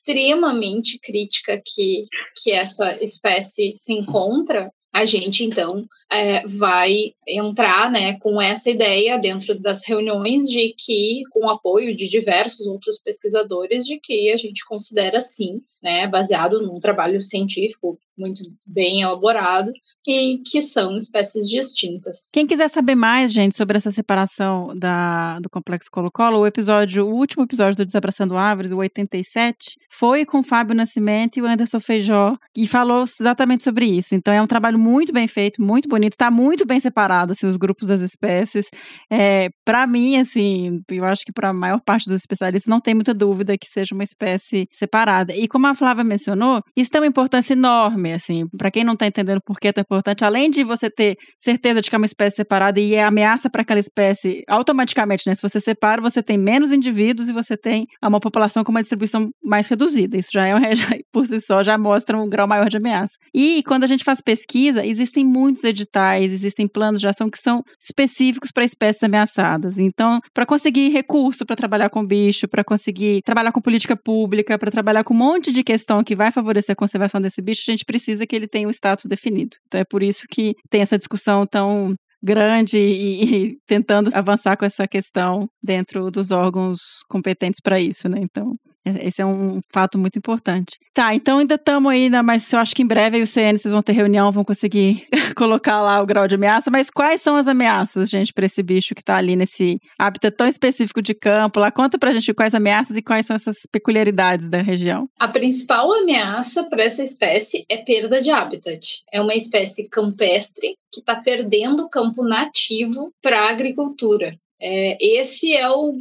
[0.00, 2.06] extremamente crítica que,
[2.42, 9.18] que essa espécie se encontra, a gente então é, vai entrar né, com essa ideia
[9.18, 14.36] dentro das reuniões de que, com o apoio de diversos outros pesquisadores, de que a
[14.36, 19.72] gente considera sim, né, baseado num trabalho científico muito bem elaborado,
[20.06, 22.18] e que são espécies distintas.
[22.32, 27.14] Quem quiser saber mais, gente, sobre essa separação da, do complexo Colo-Colo, o episódio, o
[27.14, 31.80] último episódio do Desabraçando Árvores, o 87, foi com o Fábio Nascimento e o Anderson
[31.80, 34.14] Feijó, e falou exatamente sobre isso.
[34.14, 37.56] Então é um trabalho muito bem feito, muito bonito, está muito bem separado assim, os
[37.56, 38.66] grupos das espécies.
[39.10, 42.94] É, para mim, assim, eu acho que para a maior parte dos especialistas não tem
[42.94, 45.34] muita dúvida que seja uma espécie separada.
[45.34, 49.06] E como a Flávia mencionou, isso tem uma importância enorme, assim, para quem não está
[49.06, 52.06] entendendo por que é tão importante, além de você ter certeza de que é uma
[52.06, 55.34] espécie separada e é ameaça para aquela espécie, automaticamente, né?
[55.34, 59.30] Se você separa, você tem menos indivíduos e você tem uma população com uma distribuição
[59.42, 60.16] mais reduzida.
[60.16, 63.14] Isso já é já, por si só já mostra um grau maior de ameaça.
[63.34, 67.62] E quando a gente faz pesquisa, existem muitos editais, existem planos de ação que são
[67.80, 69.78] específicos para espécies ameaçadas.
[69.78, 74.70] Então, para conseguir recurso para trabalhar com bicho, para conseguir trabalhar com política pública, para
[74.70, 77.84] trabalhar com um monte de questão que vai favorecer a conservação desse bicho, a gente
[77.84, 79.56] precisa que ele tenha um status definido.
[79.66, 84.64] Então, é por isso que tem essa discussão tão grande e, e, tentando avançar com
[84.64, 88.20] essa questão dentro dos órgãos competentes para isso, né?
[88.22, 90.78] Então, esse é um fato muito importante.
[90.94, 93.58] Tá, então ainda estamos aí, né, mas eu acho que em breve aí o CN
[93.58, 96.70] vocês vão ter reunião, vão conseguir colocar lá o grau de ameaça.
[96.70, 100.46] Mas quais são as ameaças, gente, para esse bicho que está ali nesse hábitat tão
[100.46, 101.60] específico de campo?
[101.60, 105.08] Lá conta pra gente quais ameaças e quais são essas peculiaridades da região.
[105.18, 109.02] A principal ameaça para essa espécie é perda de habitat.
[109.12, 114.34] É uma espécie campestre que está perdendo o campo nativo para a agricultura.
[114.60, 115.94] É, esse é o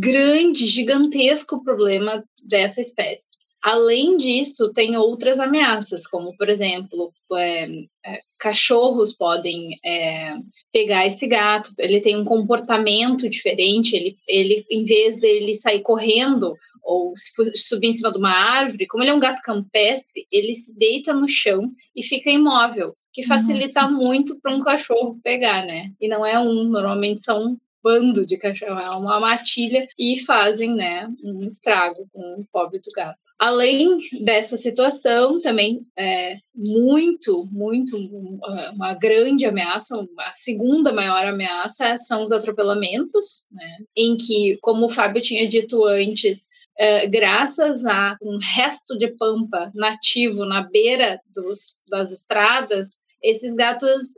[0.00, 3.30] grande, gigantesco problema dessa espécie.
[3.62, 7.64] Além disso, tem outras ameaças, como, por exemplo, é,
[8.06, 10.34] é, cachorros podem é,
[10.72, 16.54] pegar esse gato, ele tem um comportamento diferente, ele, ele, em vez dele sair correndo
[16.82, 17.12] ou
[17.54, 21.12] subir em cima de uma árvore, como ele é um gato campestre, ele se deita
[21.12, 24.08] no chão e fica imóvel, que facilita Nossa.
[24.08, 25.92] muito para um cachorro pegar, né?
[26.00, 31.08] E não é um, normalmente são bando de cachorro, é uma matilha e fazem, né,
[31.24, 33.18] um estrago com o pobre do gato.
[33.38, 37.96] Além dessa situação, também é muito, muito
[38.74, 44.90] uma grande ameaça, a segunda maior ameaça são os atropelamentos, né, em que, como o
[44.90, 46.46] Fábio tinha dito antes,
[46.78, 54.08] é, graças a um resto de pampa nativo na beira dos, das estradas, esses gatos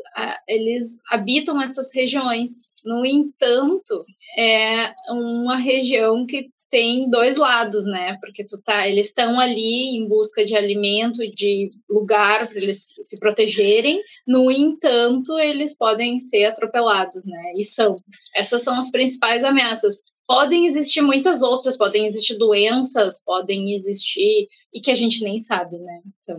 [0.49, 4.03] eles habitam essas regiões no entanto,
[4.37, 8.17] é uma região que tem dois lados, né?
[8.19, 13.19] Porque tu tá, eles estão ali em busca de alimento, de lugar para eles se
[13.21, 14.01] protegerem.
[14.27, 17.53] No entanto, eles podem ser atropelados, né?
[17.57, 17.95] E são.
[18.35, 19.97] Essas são as principais ameaças.
[20.27, 25.79] Podem existir muitas outras, podem existir doenças, podem existir e que a gente nem sabe,
[25.79, 26.01] né?
[26.21, 26.37] Então,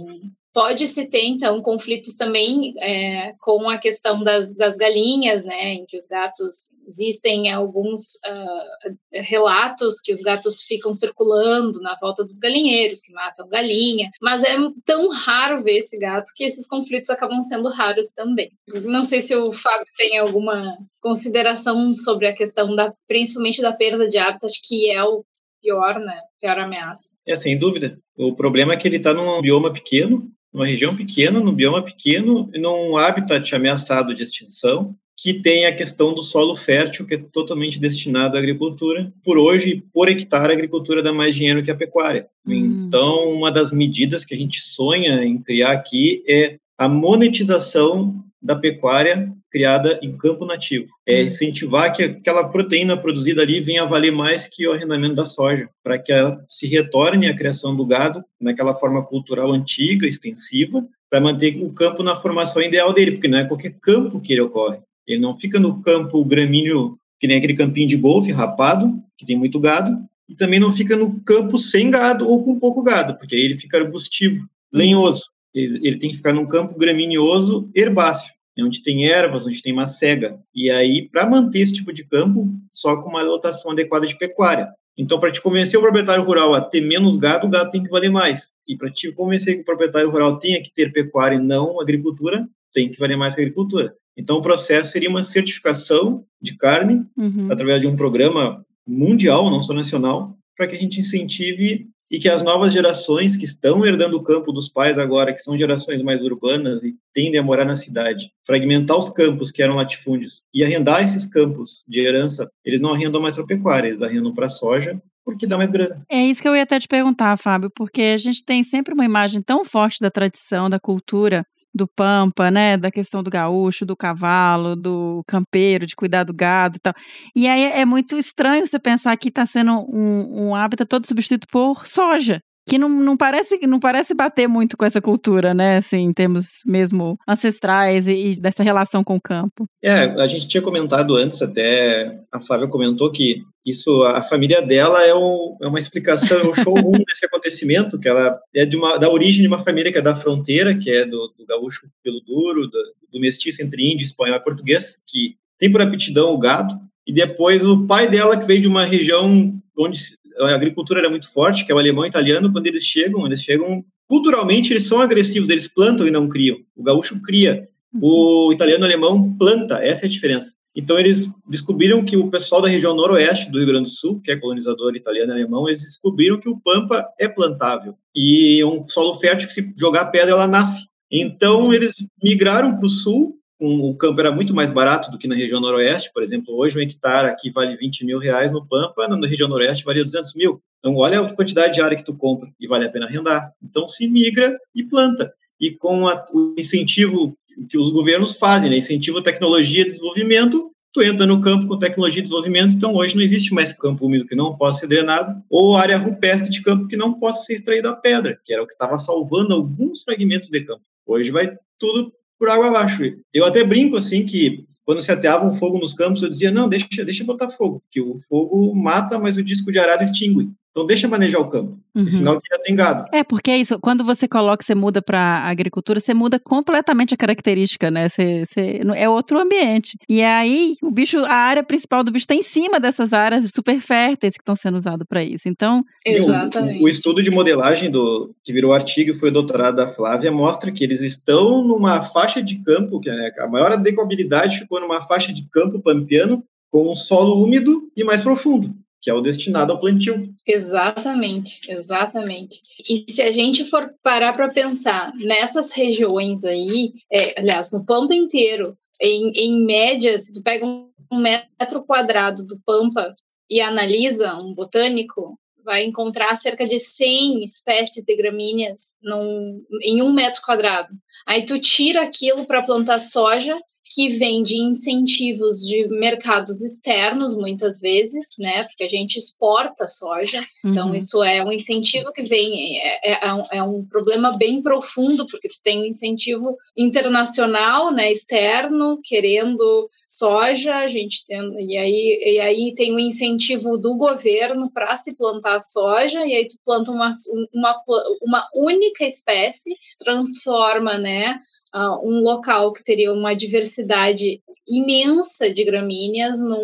[0.54, 5.98] Pode-se ter, então, conflitos também é, com a questão das, das, galinhas, né, em que
[5.98, 13.02] os gatos, existem alguns uh, relatos que os gatos ficam circulando na volta dos galinheiros,
[13.02, 17.70] que matam galinha, mas é tão raro ver esse gato que esses conflitos acabam sendo
[17.70, 18.52] raros também.
[18.68, 24.08] Não sei se o Fábio tem alguma consideração sobre a questão, da, principalmente da perda
[24.08, 25.26] de hábitat, que é o
[25.64, 27.14] pior, né, pior ameaça.
[27.26, 27.98] É, sem dúvida.
[28.18, 32.50] O problema é que ele está num bioma pequeno, numa região pequena, num bioma pequeno,
[32.54, 37.80] num habitat ameaçado de extinção, que tem a questão do solo fértil, que é totalmente
[37.80, 39.12] destinado à agricultura.
[39.24, 42.28] Por hoje, por hectare, a agricultura dá mais dinheiro que a pecuária.
[42.46, 42.86] Hum.
[42.88, 48.56] Então, uma das medidas que a gente sonha em criar aqui é a monetização da
[48.56, 50.88] pecuária criada em campo nativo.
[51.08, 51.28] É uhum.
[51.28, 55.70] incentivar que aquela proteína produzida ali venha a valer mais que o arrendamento da soja,
[55.84, 61.22] para que ela se retorne à criação do gado naquela forma cultural antiga, extensiva, para
[61.22, 64.80] manter o campo na formação ideal dele, porque não é qualquer campo que ele ocorre.
[65.08, 69.38] Ele não fica no campo gramíneo, que nem aquele campinho de golfe, rapado, que tem
[69.38, 69.96] muito gado,
[70.28, 73.56] e também não fica no campo sem gado ou com pouco gado, porque aí ele
[73.56, 75.24] fica arbustivo, lenhoso.
[75.54, 80.40] Ele, ele tem que ficar num campo graminioso herbáceo, onde tem ervas, onde tem macega.
[80.54, 84.70] E aí, para manter esse tipo de campo, só com uma lotação adequada de pecuária.
[84.98, 87.90] Então, para te convencer o proprietário rural a ter menos gado, o gado tem que
[87.90, 88.54] valer mais.
[88.68, 92.48] E para te convencer que o proprietário rural tenha que ter pecuária e não agricultura,
[92.74, 93.96] tem que valer mais que a agricultura.
[94.16, 97.52] Então, o processo seria uma certificação de carne, uhum.
[97.52, 102.30] através de um programa mundial, não só nacional, para que a gente incentive e que
[102.30, 106.22] as novas gerações que estão herdando o campo dos pais agora, que são gerações mais
[106.22, 111.04] urbanas e tendem a morar na cidade, fragmentar os campos que eram latifúndios e arrendar
[111.04, 115.48] esses campos de herança, eles não arrendam mais para pecuária, eles arrendam para soja, porque
[115.48, 116.06] dá mais grana.
[116.08, 119.06] É isso que eu ia até te perguntar, Fábio, porque a gente tem sempre uma
[119.06, 121.44] imagem tão forte da tradição, da cultura,
[121.74, 126.78] do pampa, né, da questão do gaúcho, do cavalo, do campeiro, de cuidar do gado
[126.78, 126.94] e tal.
[127.36, 131.48] E aí é muito estranho você pensar que está sendo um, um hábitat todo substituído
[131.52, 135.78] por soja que não, não parece não parece bater muito com essa cultura, né?
[135.78, 139.66] Assim, em termos mesmo ancestrais e, e, dessa relação com o campo.
[139.84, 145.06] É, a gente tinha comentado antes, até a Flávia comentou que isso, a família dela
[145.06, 148.98] é, um, é uma explicação, é um showroom desse acontecimento, que ela é de uma,
[148.98, 152.20] da origem de uma família que é da fronteira, que é do, do gaúcho pelo
[152.22, 152.80] duro, do,
[153.12, 157.64] do mestiço entre índio, espanhol e português, que tem por aptidão o gado, e depois
[157.64, 160.00] o pai dela que veio de uma região onde
[160.40, 163.26] a agricultura era muito forte, que é o alemão e o italiano, quando eles chegam,
[163.26, 166.58] eles chegam culturalmente eles são agressivos, eles plantam e não criam.
[166.76, 167.68] O gaúcho cria,
[168.02, 170.54] o italiano e o alemão planta, essa é a diferença.
[170.76, 174.32] Então eles descobriram que o pessoal da região noroeste do Rio Grande do Sul, que
[174.32, 179.16] é colonizador italiano e alemão, eles descobriram que o pampa é plantável e um solo
[179.16, 180.88] fértil que se jogar pedra ela nasce.
[181.12, 185.28] Então eles migraram para o sul um, o campo era muito mais barato do que
[185.28, 189.08] na região noroeste, por exemplo, hoje um hectare aqui vale 20 mil reais no Pampa,
[189.08, 190.62] na região noroeste valia 200 mil.
[190.80, 193.54] Então, olha a quantidade de área que tu compra e vale a pena arrendar.
[193.64, 195.34] Então, se migra e planta.
[195.58, 197.38] E com a, o incentivo
[197.70, 198.76] que os governos fazem, né?
[198.76, 203.24] incentivo tecnologia e desenvolvimento, tu entra no campo com tecnologia e desenvolvimento, então hoje não
[203.24, 206.98] existe mais campo úmido que não possa ser drenado, ou área rupestre de campo que
[206.98, 210.62] não possa ser extraída a pedra, que era o que estava salvando alguns fragmentos de
[210.62, 210.84] campo.
[211.06, 212.12] Hoje vai tudo
[212.44, 213.02] por água abaixo.
[213.34, 216.68] Eu até brinco assim que quando se ateava um fogo nos campos, eu dizia, não,
[216.68, 220.52] deixa, deixa botar fogo, porque o fogo mata, mas o disco de arara extingue.
[220.74, 221.78] Então deixa manejar o campo.
[221.94, 222.08] Uhum.
[222.08, 223.06] É sinal que já tem gado.
[223.14, 223.78] É, porque é isso.
[223.80, 228.10] Quando você coloca, você muda para agricultura, você muda completamente a característica, né?
[228.10, 229.96] Você, você, é outro ambiente.
[230.10, 233.80] E aí, o bicho, a área principal do bicho está em cima dessas áreas super
[233.80, 235.48] férteis que estão sendo usadas para isso.
[235.48, 235.86] Então.
[236.04, 236.82] Exatamente.
[236.82, 240.72] O, o, estudo de modelagem do que virou artigo e foi doutorado da Flávia mostra
[240.72, 245.32] que eles estão numa faixa de campo, que é a maior adequabilidade ficou numa faixa
[245.32, 249.80] de campo pampiano com um solo úmido e mais profundo que é o destinado ao
[249.80, 250.24] plantio.
[250.48, 252.62] Exatamente, exatamente.
[252.90, 258.16] E se a gente for parar para pensar nessas regiões aí, é, aliás, no Pampa
[258.16, 263.14] inteiro, em, em média, se tu pega um, metro quadrado do Pampa
[263.50, 270.14] e analisa um botânico, vai encontrar cerca de 100 espécies de gramíneas num, em um
[270.14, 270.90] metro quadrado.
[271.28, 273.60] Aí tu tira aquilo para plantar soja,
[273.94, 278.64] que vem de incentivos de mercados externos, muitas vezes, né?
[278.64, 280.96] Porque a gente exporta soja, então uhum.
[280.96, 285.28] isso é um incentivo que vem, é, é, é, um, é, um, problema bem profundo,
[285.28, 292.36] porque tu tem um incentivo internacional, né, externo, querendo soja, a gente tem, e aí,
[292.36, 296.56] e aí tem o um incentivo do governo para se plantar soja, e aí tu
[296.66, 297.12] planta uma,
[297.54, 297.80] uma,
[298.22, 301.40] uma única espécie, transforma, né?
[301.74, 306.58] Uh, um local que teria uma diversidade imensa de gramíneas no,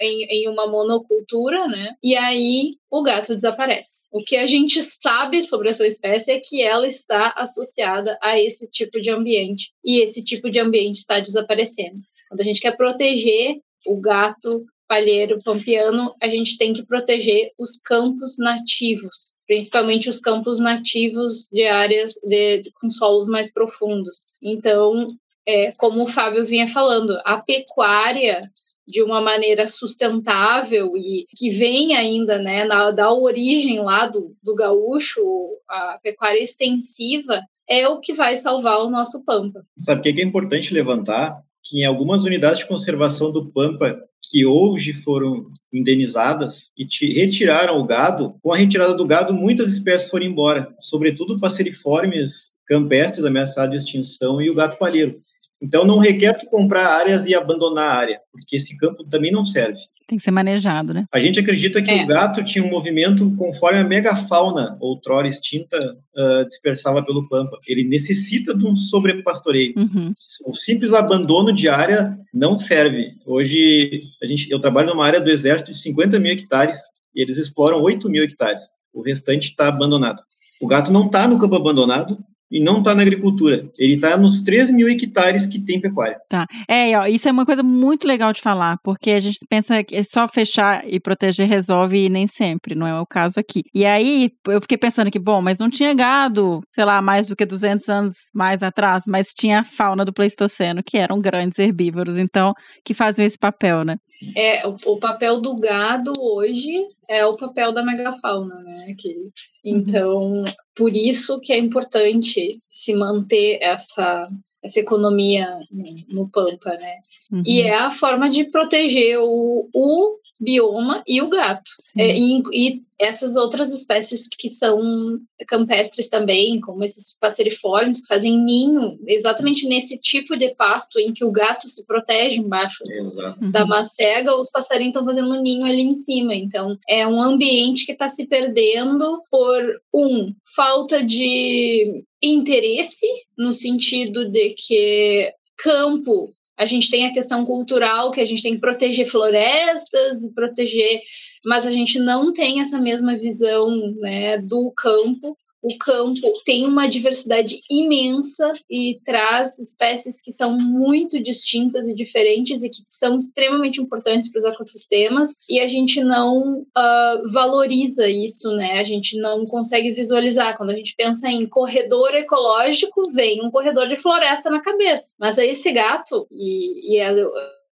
[0.00, 1.94] em, em uma monocultura, né?
[2.02, 4.08] E aí o gato desaparece.
[4.12, 8.70] O que a gente sabe sobre essa espécie é que ela está associada a esse
[8.70, 12.00] tipo de ambiente e esse tipo de ambiente está desaparecendo.
[12.28, 13.56] Quando a gente quer proteger
[13.86, 20.60] o gato palheiro pampiano, a gente tem que proteger os campos nativos, principalmente os campos
[20.60, 24.26] nativos de áreas de, com solos mais profundos.
[24.42, 25.06] Então,
[25.48, 28.42] é, como o Fábio vinha falando, a pecuária
[28.86, 34.54] de uma maneira sustentável e que vem ainda, né, na, da origem lá do, do
[34.54, 35.22] gaúcho,
[35.70, 39.64] a pecuária extensiva, é o que vai salvar o nosso Pampa.
[39.78, 41.40] Sabe o que é importante levantar?
[41.64, 43.96] Que em algumas unidades de conservação do Pampa
[44.32, 50.08] que hoje foram indenizadas e retiraram o gado, com a retirada do gado, muitas espécies
[50.08, 55.20] foram embora, sobretudo passeriformes campestres ameaçados de extinção e o gato palheiro.
[55.60, 59.44] Então, não requer tu comprar áreas e abandonar a área, porque esse campo também não
[59.44, 59.80] serve.
[60.12, 61.06] Tem que ser manejado, né?
[61.10, 62.04] A gente acredita que é.
[62.04, 65.78] o gato tinha um movimento conforme a megafauna, outrora extinta,
[66.14, 67.56] uh, dispersava pelo pampa.
[67.66, 69.72] Ele necessita de um sobrepastoreio.
[69.74, 70.12] Uhum.
[70.44, 73.14] O simples abandono de área não serve.
[73.24, 76.78] Hoje, a gente, eu trabalho numa área do exército de 50 mil hectares
[77.16, 78.62] e eles exploram 8 mil hectares.
[78.92, 80.20] O restante está abandonado.
[80.60, 82.18] O gato não está no campo abandonado,
[82.52, 83.66] e não está na agricultura.
[83.78, 86.18] Ele está nos 3 mil hectares que tem pecuária.
[86.28, 86.46] Tá.
[86.68, 90.04] É, ó, isso é uma coisa muito legal de falar, porque a gente pensa que
[90.04, 93.62] só fechar e proteger resolve e nem sempre, não é o caso aqui.
[93.74, 97.34] E aí eu fiquei pensando que, bom, mas não tinha gado, sei lá, mais do
[97.34, 102.18] que 200 anos mais atrás, mas tinha a fauna do Pleistoceno, que eram grandes herbívoros,
[102.18, 102.52] então,
[102.84, 103.96] que faziam esse papel, né?
[104.36, 108.94] É, o, o, papel do gado hoje é o papel da megafauna, né?
[108.96, 109.30] Que, uhum.
[109.64, 110.44] então,
[110.76, 114.26] por isso que é importante se manter essa,
[114.62, 116.98] essa economia no, no Pampa, né?
[117.32, 117.42] Uhum.
[117.44, 121.70] E é a forma de proteger o, o bioma e o gato.
[121.96, 125.18] É, e, e, essas outras espécies que são
[125.48, 131.24] campestres também, como esses passeriformes, que fazem ninho exatamente nesse tipo de pasto em que
[131.24, 133.50] o gato se protege embaixo Exato.
[133.50, 136.32] da macega, os passarinhos estão fazendo ninho ali em cima.
[136.32, 144.30] Então, é um ambiente que está se perdendo por, um, falta de interesse, no sentido
[144.30, 146.32] de que campo
[146.62, 151.00] a gente tem a questão cultural, que a gente tem que proteger florestas, proteger,
[151.44, 156.88] mas a gente não tem essa mesma visão né, do campo o campo tem uma
[156.88, 163.80] diversidade imensa e traz espécies que são muito distintas e diferentes e que são extremamente
[163.80, 168.80] importantes para os ecossistemas e a gente não uh, valoriza isso, né?
[168.80, 170.56] A gente não consegue visualizar.
[170.56, 175.14] Quando a gente pensa em corredor ecológico, vem um corredor de floresta na cabeça.
[175.20, 177.12] Mas aí esse gato e, e é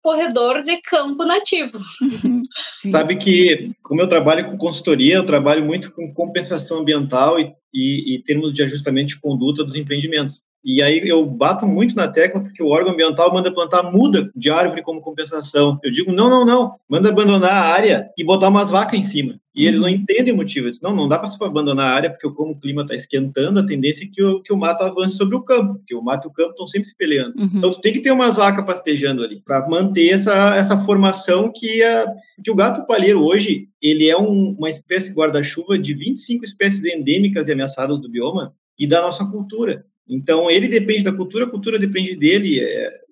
[0.02, 1.80] corredor de campo nativo.
[2.90, 8.16] Sabe que, como eu trabalho com consultoria, eu trabalho muito com compensação ambiental e, e,
[8.16, 10.42] e termos de ajustamento de conduta dos empreendimentos.
[10.64, 14.48] E aí eu bato muito na tecla porque o órgão ambiental manda plantar muda de
[14.50, 15.78] árvore como compensação.
[15.82, 19.40] Eu digo, não, não, não, manda abandonar a área e botar umas vacas em cima.
[19.54, 19.94] E eles não Uhum.
[19.94, 20.68] entendem o motivo.
[20.68, 23.66] Eles, não, não dá para abandonar a área, porque como o clima está esquentando, a
[23.66, 26.30] tendência é que o, que o mato avance sobre o campo, porque o mato e
[26.30, 27.38] o campo estão sempre se peleando.
[27.38, 27.50] Uhum.
[27.54, 31.82] Então, tu tem que ter umas vacas pastejando ali, para manter essa, essa formação que,
[31.82, 32.06] a,
[32.42, 37.48] que o gato palheiro hoje, ele é um, uma espécie guarda-chuva de 25 espécies endêmicas
[37.48, 39.84] e ameaçadas do bioma e da nossa cultura.
[40.08, 43.02] Então, ele depende da cultura, a cultura depende dele, é,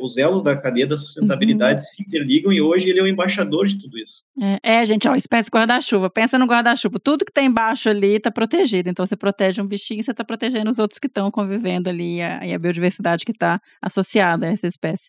[0.00, 3.78] os elos da cadeia da sustentabilidade se interligam e hoje ele é o embaixador de
[3.78, 4.22] tudo isso.
[4.40, 6.08] É, é, gente, ó, espécie guarda-chuva.
[6.08, 6.98] Pensa no guarda-chuva.
[7.02, 8.88] Tudo que tem embaixo ali tá protegido.
[8.88, 12.22] Então, você protege um bichinho, você tá protegendo os outros que estão convivendo ali e
[12.22, 15.08] a, e a biodiversidade que está associada a essa espécie.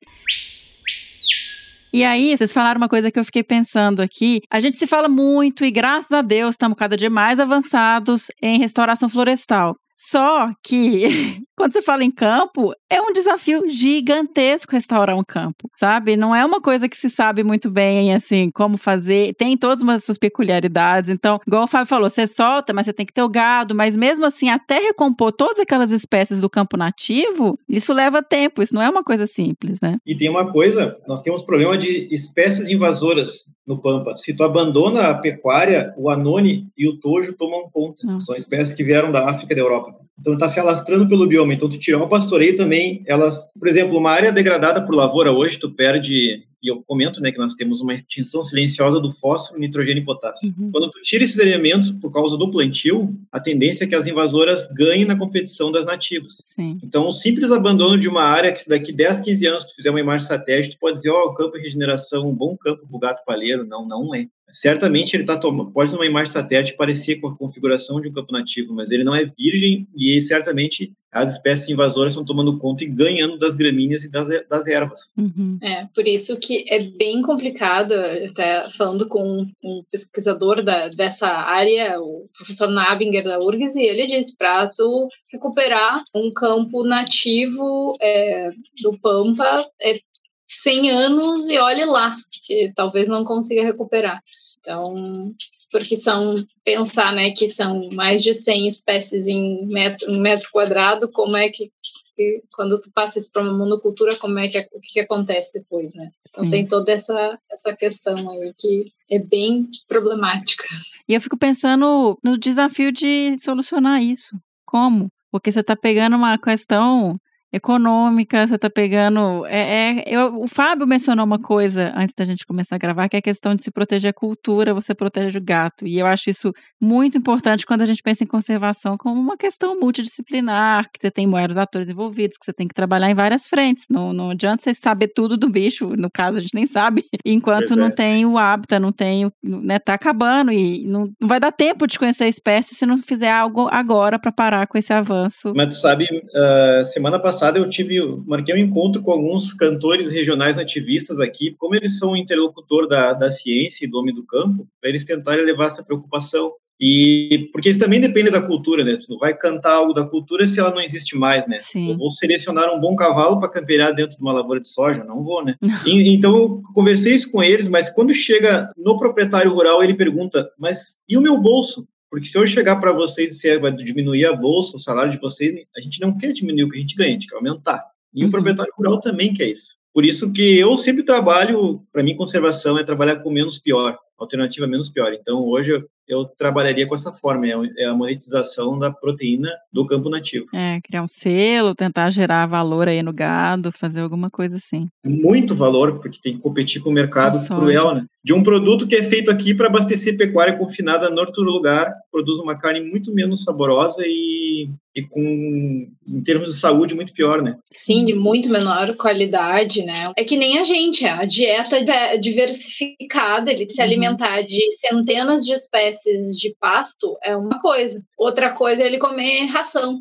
[1.93, 4.41] E aí, vocês falaram uma coisa que eu fiquei pensando aqui.
[4.51, 8.59] A gente se fala muito e, graças a Deus, estamos cada dia mais avançados em
[8.59, 9.75] restauração florestal.
[9.97, 16.15] Só que, quando você fala em campo, é um desafio gigantesco restaurar um campo, sabe?
[16.15, 19.35] Não é uma coisa que se sabe muito bem, assim, como fazer.
[19.35, 21.09] Tem todas as suas peculiaridades.
[21.09, 23.75] Então, igual o Fábio falou, você solta, mas você tem que ter o gado.
[23.75, 28.61] Mas mesmo assim, até recompor todas aquelas espécies do campo nativo, isso leva tempo.
[28.61, 29.97] Isso não é uma coisa simples, né?
[30.05, 34.15] E tem uma coisa, nós temos problema de espécies invasoras no Pampa.
[34.15, 38.07] Se tu abandona a pecuária, o anone e o tojo tomam conta.
[38.07, 38.27] Nossa.
[38.27, 40.06] São espécies que vieram da África e da Europa.
[40.19, 41.53] Então está se alastrando pelo bioma.
[41.53, 45.59] Então tu tirar o pastoreio também, elas, por exemplo, uma área degradada por lavoura hoje,
[45.59, 50.01] tu perde, e eu comento, né, que nós temos uma extinção silenciosa do fósforo, nitrogênio
[50.01, 50.53] e potássio.
[50.57, 50.71] Uhum.
[50.71, 54.67] Quando tu tira esses elementos por causa do plantio, a tendência é que as invasoras
[54.73, 56.37] ganhem na competição das nativas.
[56.41, 56.79] Sim.
[56.83, 59.91] Então, o simples abandono de uma área que se daqui 10, 15 anos tu fizer
[59.91, 62.97] uma imagem satélite, tu pode dizer, ó, o campo de regeneração, um bom campo para
[62.97, 63.65] o gato palheiro.
[63.65, 64.27] Não, não é.
[64.49, 68.31] Certamente ele tá tomando, pode numa imagem satélite parecer com a configuração de um campo
[68.31, 72.87] nativo, mas ele não é virgem e certamente as espécies invasoras estão tomando conta e
[72.87, 75.13] ganhando das gramíneas e das, das ervas.
[75.17, 75.57] Uhum.
[75.61, 81.99] É, por isso que é bem complicado, até falando com um pesquisador da, dessa área,
[81.99, 88.51] o professor Nabinger da URGS, e ele disse para tu recuperar um campo nativo é,
[88.81, 89.99] do Pampa é
[90.47, 94.21] 100 anos e olhe lá, que talvez não consiga recuperar.
[94.59, 95.33] Então,
[95.71, 101.11] porque são, pensar, né, que são mais de 100 espécies em metro, em metro quadrado,
[101.11, 101.71] como é que,
[102.15, 105.51] que quando tu passa isso para uma monocultura, como é que, o que, que acontece
[105.53, 106.09] depois, né?
[106.29, 106.51] Então Sim.
[106.51, 110.63] tem toda essa, essa questão aí que é bem problemática.
[111.07, 114.35] E eu fico pensando no desafio de solucionar isso.
[114.65, 115.09] Como?
[115.31, 117.17] Porque você está pegando uma questão
[117.51, 119.45] econômica, você está pegando.
[119.45, 123.15] É, é- eu- o Fábio mencionou uma coisa antes da gente começar a gravar, que
[123.15, 125.85] é a questão de se proteger a cultura, você protege o gato.
[125.87, 129.79] E eu acho isso muito importante quando a gente pensa em conservação como uma questão
[129.79, 133.85] multidisciplinar, que você tem vários atores envolvidos, que você tem que trabalhar em várias frentes.
[133.89, 137.67] Não, não adianta você saber tudo do bicho, no caso a gente nem sabe, enquanto
[137.69, 137.91] Pois não é.
[137.91, 141.87] tem o hábitat, não tem, o- né, tá acabando e não, não vai dar tempo
[141.87, 145.53] de conhecer a espécie se não fizer algo agora para parar com esse avanço.
[145.55, 150.55] Mas tu sabe, ah, semana passada eu tive, marquei um encontro com alguns cantores regionais
[150.55, 154.89] nativistas aqui, como eles são interlocutor da, da ciência e do homem do campo, para
[154.89, 156.51] eles tentarem levar essa preocupação.
[156.79, 158.97] E porque isso também depende da cultura, né?
[158.97, 161.59] Tu não vai cantar algo da cultura se ela não existe mais, né?
[161.61, 161.89] Sim.
[161.89, 165.03] Eu vou selecionar um bom cavalo para campear dentro de uma lavoura de soja?
[165.03, 165.55] Não vou, né?
[165.87, 170.47] E- então eu conversei isso com eles, mas quando chega no proprietário rural, ele pergunta:
[170.57, 171.87] mas e o meu bolso?
[172.09, 175.19] Porque se eu chegar para vocês e disser vai diminuir a bolsa, o salário de
[175.19, 177.85] vocês, a gente não quer diminuir o que a gente ganha, a gente quer aumentar.
[178.13, 178.29] E Uhum.
[178.29, 179.75] o proprietário rural também quer isso.
[179.93, 184.67] Por isso que eu sempre trabalho, para mim, conservação é trabalhar com menos pior, alternativa
[184.67, 185.13] menos pior.
[185.13, 189.85] Então, hoje eu, eu trabalharia com essa forma, é, é a monetização da proteína do
[189.85, 190.45] campo nativo.
[190.53, 194.87] É, criar um selo, tentar gerar valor aí no gado, fazer alguma coisa assim.
[195.03, 198.05] Muito valor, porque tem que competir com o mercado Com cruel, né?
[198.23, 202.39] De um produto que é feito aqui para abastecer pecuária confinada em outro lugar, produz
[202.39, 207.57] uma carne muito menos saborosa e, e com, em termos de saúde, muito pior, né?
[207.73, 210.05] Sim, de muito menor qualidade, né?
[210.17, 214.06] É que nem a gente, a dieta é diversificada, ele se Uhum.
[214.07, 218.03] Alimentar de centenas de espécies de pasto é uma coisa.
[218.17, 219.99] Outra coisa é ele comer ração.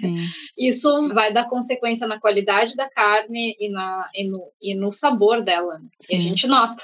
[0.00, 0.24] Sim.
[0.56, 5.42] Isso vai dar consequência na qualidade da carne e, na, e, no, e no sabor
[5.42, 5.78] dela.
[5.78, 5.88] né?
[6.10, 6.82] E a gente nota.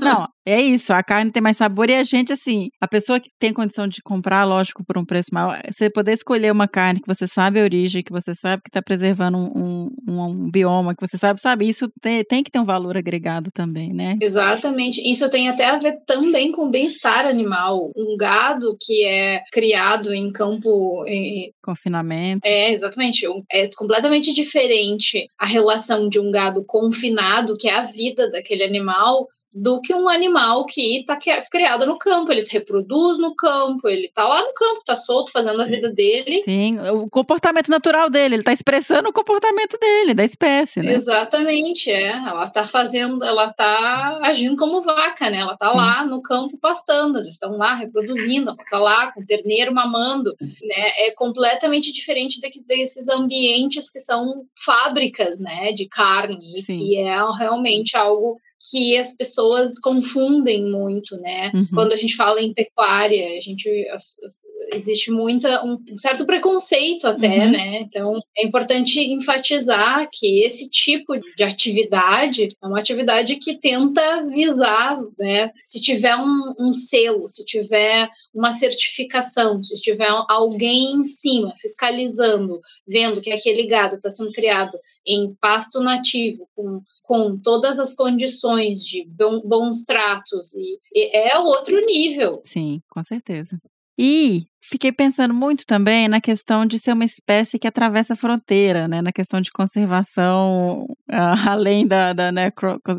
[0.00, 0.92] Não, é isso.
[0.92, 4.00] A carne tem mais sabor e a gente, assim, a pessoa que tem condição de
[4.00, 7.64] comprar, lógico, por um preço maior, você poder escolher uma carne que você sabe a
[7.64, 11.68] origem, que você sabe que está preservando um, um, um bioma, que você sabe, sabe,
[11.68, 14.16] isso tem, tem que ter um valor agregado também, né?
[14.22, 15.00] Exatamente.
[15.00, 17.90] Isso tem até a ver também com o bem-estar animal.
[17.96, 21.04] Um gado que é criado em campo.
[21.06, 21.48] Em...
[21.62, 22.46] Confinamento.
[22.46, 23.26] É, exatamente.
[23.50, 29.26] É completamente diferente a relação de um gado confinado, que é a vida daquele animal,
[29.56, 31.16] do que um animal que está
[31.50, 32.30] criado no campo.
[32.30, 35.62] Ele se reproduz no campo, ele está lá no campo, está solto, fazendo Sim.
[35.62, 36.40] a vida dele.
[36.42, 40.92] Sim, o comportamento natural dele, ele está expressando o comportamento dele, da espécie, né?
[40.92, 42.10] Exatamente, é.
[42.10, 45.38] Ela está fazendo, ela está agindo como vaca, né?
[45.38, 49.26] Ela está lá no campo pastando, eles estão lá reproduzindo, ela está lá com o
[49.26, 50.90] terneiro mamando, né?
[50.98, 56.78] É completamente diferente desses ambientes que são fábricas, né, de carne, Sim.
[56.78, 58.36] que é realmente algo
[58.70, 61.50] que as pessoas confundem muito, né?
[61.54, 61.66] Uhum.
[61.72, 64.40] Quando a gente fala em pecuária, a gente as, as,
[64.72, 67.50] existe muita um certo preconceito até, uhum.
[67.50, 67.80] né?
[67.80, 75.00] Então é importante enfatizar que esse tipo de atividade é uma atividade que tenta visar,
[75.18, 75.52] né?
[75.64, 82.60] Se tiver um, um selo, se tiver uma certificação, se tiver alguém em cima fiscalizando,
[82.86, 88.84] vendo que aquele gado está sendo criado em pasto nativo, com, com todas as condições
[88.84, 89.06] de
[89.44, 92.32] bons tratos, e, e é outro nível.
[92.42, 93.56] Sim, com certeza.
[93.98, 98.88] E fiquei pensando muito também na questão de ser uma espécie que atravessa a fronteira,
[98.88, 99.00] né?
[99.00, 100.96] Na questão de conservação, uh,
[101.48, 102.50] além da, da né,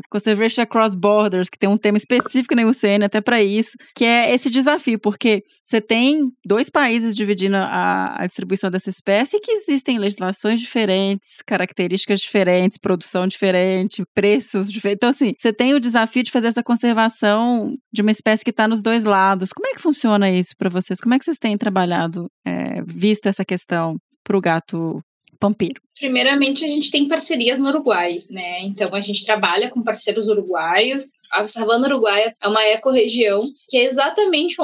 [0.09, 4.33] Conservation Across Borders, que tem um tema específico na UCN até para isso, que é
[4.33, 9.97] esse desafio, porque você tem dois países dividindo a, a distribuição dessa espécie que existem
[9.97, 14.97] legislações diferentes, características diferentes, produção diferente, preços diferentes.
[14.97, 18.67] Então, assim, você tem o desafio de fazer essa conservação de uma espécie que está
[18.67, 19.51] nos dois lados.
[19.51, 20.99] Como é que funciona isso para vocês?
[20.99, 25.01] Como é que vocês têm trabalhado, é, visto essa questão para o gato
[25.39, 25.81] Pampiro?
[25.99, 28.61] Primeiramente, a gente tem parcerias no Uruguai, né?
[28.61, 31.05] Então, a gente trabalha com parceiros uruguaios.
[31.31, 34.55] A savana uruguaia é uma ecorregião que é exatamente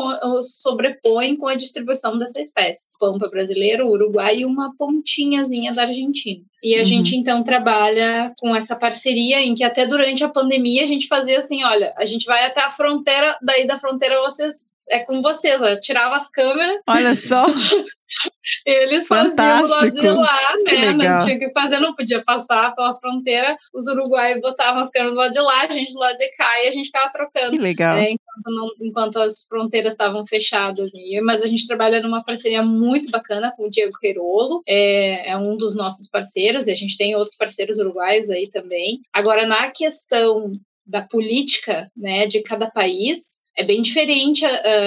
[0.42, 2.88] sobrepõe com a distribuição dessa espécie.
[3.00, 6.44] Pampa brasileiro, Uruguai e uma pontinhazinha da Argentina.
[6.64, 6.86] E a uhum.
[6.86, 11.40] gente, então, trabalha com essa parceria em que até durante a pandemia a gente fazia
[11.40, 15.62] assim, olha, a gente vai até a fronteira, daí da fronteira vocês é com vocês,
[15.62, 15.68] ó.
[15.68, 16.82] Eu tirava as câmeras.
[16.88, 17.46] Olha só.
[18.66, 20.94] Eles faziam o lado de lá, né?
[20.94, 23.56] Não tinha que fazer, não podia passar pela fronteira.
[23.74, 26.64] Os uruguaios botavam as câmeras do lado de lá, a gente do lado de cá
[26.64, 27.52] e a gente ficava trocando.
[27.52, 27.98] Que legal.
[27.98, 30.88] É, enquanto, não, enquanto as fronteiras estavam fechadas.
[30.88, 31.22] Assim.
[31.22, 35.58] Mas a gente trabalha numa parceria muito bacana com o Diego Queirolo, é, é um
[35.58, 39.02] dos nossos parceiros, e a gente tem outros parceiros uruguaios aí também.
[39.12, 40.52] Agora, na questão
[40.86, 44.46] da política né, de cada país, é bem diferente.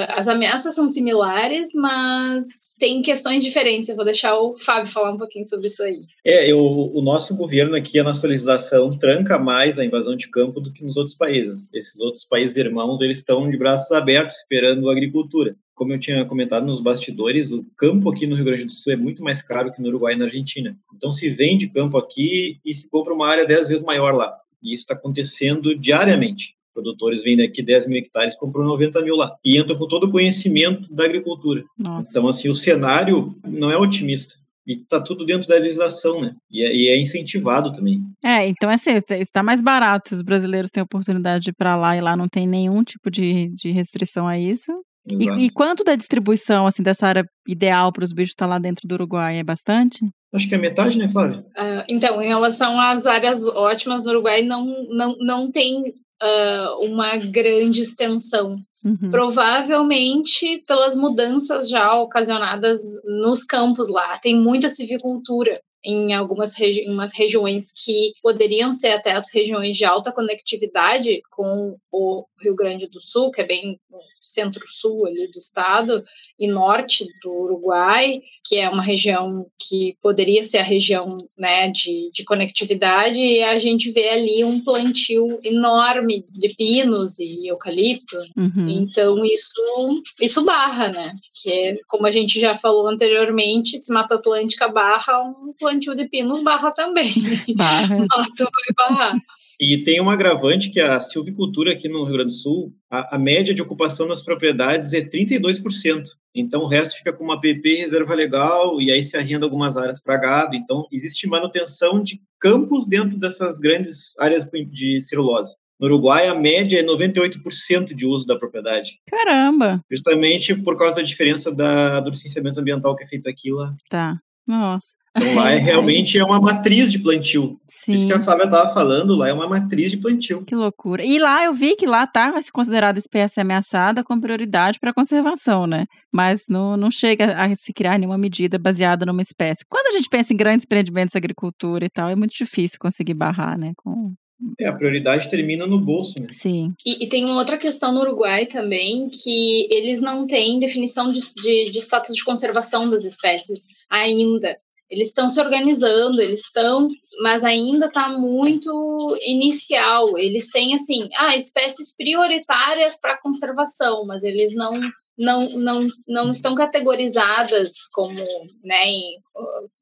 [0.09, 2.47] as ameaças são similares, mas
[2.79, 3.89] tem questões diferentes.
[3.89, 6.01] Eu vou deixar o Fábio falar um pouquinho sobre isso aí.
[6.25, 10.61] É, eu, o nosso governo aqui, a nossa legislação tranca mais a invasão de campo
[10.61, 11.71] do que nos outros países.
[11.73, 15.57] Esses outros países irmãos, eles estão de braços abertos esperando a agricultura.
[15.75, 18.97] Como eu tinha comentado nos bastidores, o campo aqui no Rio Grande do Sul é
[18.97, 20.77] muito mais caro que no Uruguai e na Argentina.
[20.95, 24.35] Então se vende campo aqui e se compra uma área dez vezes maior lá.
[24.63, 29.35] E isso está acontecendo diariamente produtores vendem aqui 10 mil hectares, comprou 90 mil lá.
[29.43, 31.65] E entra com todo o conhecimento da agricultura.
[31.79, 32.11] Nossa.
[32.11, 34.35] Então, assim, o cenário não é otimista.
[34.67, 36.35] E tá tudo dentro da legislação, né?
[36.51, 38.03] E é, e é incentivado também.
[38.23, 40.13] É, então é assim, está mais barato.
[40.13, 43.49] Os brasileiros têm oportunidade de ir para lá e lá não tem nenhum tipo de,
[43.55, 44.73] de restrição a isso.
[45.09, 48.59] E, e, quanto da distribuição assim dessa área ideal para os bichos estar tá lá
[48.59, 49.39] dentro do Uruguai?
[49.39, 50.01] É bastante?
[50.35, 51.39] Acho que é metade, né, Flávia?
[51.39, 57.17] Uh, então, em relação às áreas ótimas no Uruguai, não, não, não tem uh, uma
[57.17, 58.57] grande extensão.
[58.85, 59.11] Uhum.
[59.11, 64.19] Provavelmente pelas mudanças já ocasionadas nos campos lá.
[64.19, 69.85] Tem muita civicultura em algumas regi umas regiões que poderiam ser até as regiões de
[69.85, 73.79] alta conectividade com o Rio Grande do Sul, que é bem
[74.27, 76.03] centro-sul ali do estado,
[76.39, 82.11] e norte do Uruguai, que é uma região que poderia ser a região né, de,
[82.13, 88.17] de conectividade, e a gente vê ali um plantio enorme de pinos e eucalipto.
[88.37, 88.69] Uhum.
[88.69, 91.15] Então, isso, isso barra, né?
[91.43, 96.07] Que é, como a gente já falou anteriormente, se Mata Atlântica barra, um plantio de
[96.09, 97.13] pinos barra também.
[97.55, 97.97] Barra.
[98.09, 99.17] Mato vai barrar.
[99.61, 103.19] E tem um agravante que a silvicultura aqui no Rio Grande do Sul, a, a
[103.19, 106.05] média de ocupação das propriedades é 32%.
[106.35, 109.99] Então o resto fica com uma PP reserva legal e aí se arrenda algumas áreas
[109.99, 110.55] para gado.
[110.55, 115.55] Então existe manutenção de campos dentro dessas grandes áreas de celulose.
[115.79, 118.99] No Uruguai, a média é 98% de uso da propriedade.
[119.11, 119.83] Caramba!
[119.91, 123.75] Justamente por causa da diferença da, do licenciamento ambiental que é feito aqui lá.
[123.91, 124.19] Tá.
[124.47, 124.97] Nossa.
[125.17, 127.59] Então lá é, realmente é uma matriz de plantio.
[127.87, 127.95] Sim.
[127.95, 130.45] Isso que a Flávia estava falando, lá é uma matriz de plantio.
[130.45, 131.05] Que loucura.
[131.05, 135.85] E lá eu vi que lá tá considerada espécie ameaçada com prioridade para conservação, né?
[136.13, 139.65] Mas não, não chega a se criar nenhuma medida baseada numa espécie.
[139.69, 143.15] Quando a gente pensa em grandes empreendimentos de agricultura e tal, é muito difícil conseguir
[143.15, 143.73] barrar, né?
[143.77, 144.15] Com...
[144.59, 146.29] É, a prioridade termina no bolso, né?
[146.33, 146.73] Sim.
[146.85, 151.21] E, e, tem uma outra questão no Uruguai também, que eles não têm definição de,
[151.21, 154.57] de, de status de conservação das espécies ainda.
[154.91, 156.87] Eles estão se organizando, eles estão,
[157.21, 160.17] mas ainda está muito inicial.
[160.17, 164.81] Eles têm assim, ah, espécies prioritárias para conservação, mas eles não
[165.19, 168.23] não, não, não estão categorizadas como,
[168.63, 169.19] né, em,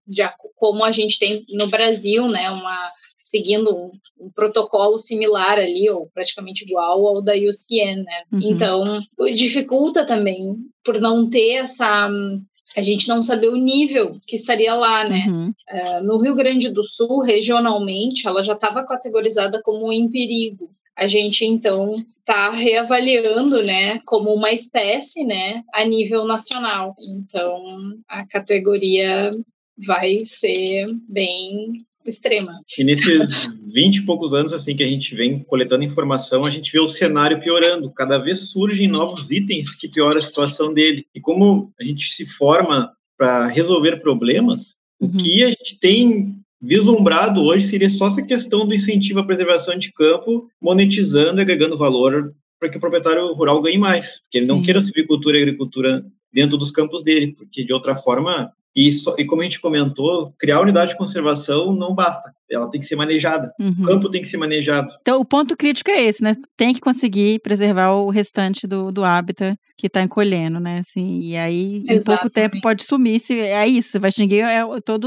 [0.07, 0.22] de,
[0.55, 3.90] como a gente tem no Brasil, né, uma seguindo um,
[4.20, 8.16] um, protocolo similar ali, ou praticamente igual ao da UCN, né?
[8.32, 8.40] Uhum.
[8.42, 9.02] Então,
[9.34, 12.09] dificulta também por não ter essa
[12.76, 15.24] a gente não saber o nível que estaria lá, né?
[15.28, 15.52] Uhum.
[15.70, 20.70] Uh, no Rio Grande do Sul, regionalmente, ela já estava categorizada como em perigo.
[20.96, 26.94] A gente então está reavaliando, né, como uma espécie, né, a nível nacional.
[26.98, 29.30] Então, a categoria
[29.76, 31.68] vai ser bem
[32.05, 32.59] extrema.
[32.78, 36.72] E nesses 20 e poucos anos assim que a gente vem coletando informação, a gente
[36.72, 37.90] vê o cenário piorando.
[37.90, 41.07] Cada vez surgem novos itens que pioram a situação dele.
[41.14, 45.09] E como a gente se forma para resolver problemas, uhum.
[45.09, 49.76] o que a gente tem vislumbrado hoje seria só essa questão do incentivo à preservação
[49.76, 54.22] de campo, monetizando e agregando valor para que o proprietário rural ganhe mais.
[54.30, 54.52] Que ele Sim.
[54.52, 59.14] não queira silvicultura e agricultura dentro dos campos dele, porque de outra forma e, so,
[59.18, 62.34] e como a gente comentou, criar unidade de conservação não basta.
[62.50, 63.52] Ela tem que ser manejada.
[63.58, 63.74] Uhum.
[63.80, 64.92] O campo tem que ser manejado.
[65.00, 66.36] Então, o ponto crítico é esse, né?
[66.56, 70.80] Tem que conseguir preservar o restante do, do hábitat que está encolhendo, né?
[70.80, 72.00] Assim, e aí, Exatamente.
[72.00, 73.20] em pouco tempo, pode sumir.
[73.20, 75.04] Se, é isso, você vai extinguir é, todo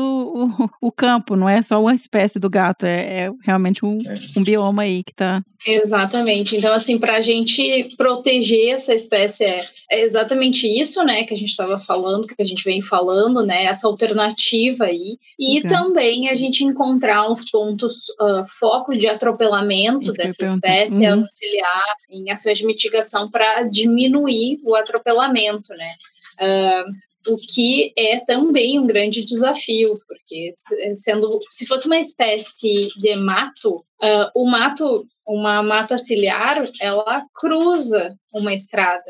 [0.82, 4.40] o, o campo, não é só uma espécie do gato, é, é realmente um, é.
[4.40, 6.56] um bioma aí que está Exatamente.
[6.56, 9.62] Então, assim, para a gente proteger essa espécie é,
[9.92, 13.57] é, exatamente isso, né, que a gente estava falando, que a gente vem falando, né,
[13.64, 15.70] essa alternativa aí, e uhum.
[15.70, 21.20] também a gente encontrar uns pontos uh, focos de atropelamento dessa espécie, uhum.
[21.20, 25.94] auxiliar em ações de mitigação para diminuir o atropelamento, né.
[26.40, 30.52] Uh, o que é também um grande desafio, porque
[30.96, 38.18] sendo se fosse uma espécie de mato, uh, o mato uma mata ciliar, ela cruza
[38.38, 39.04] uma estrada.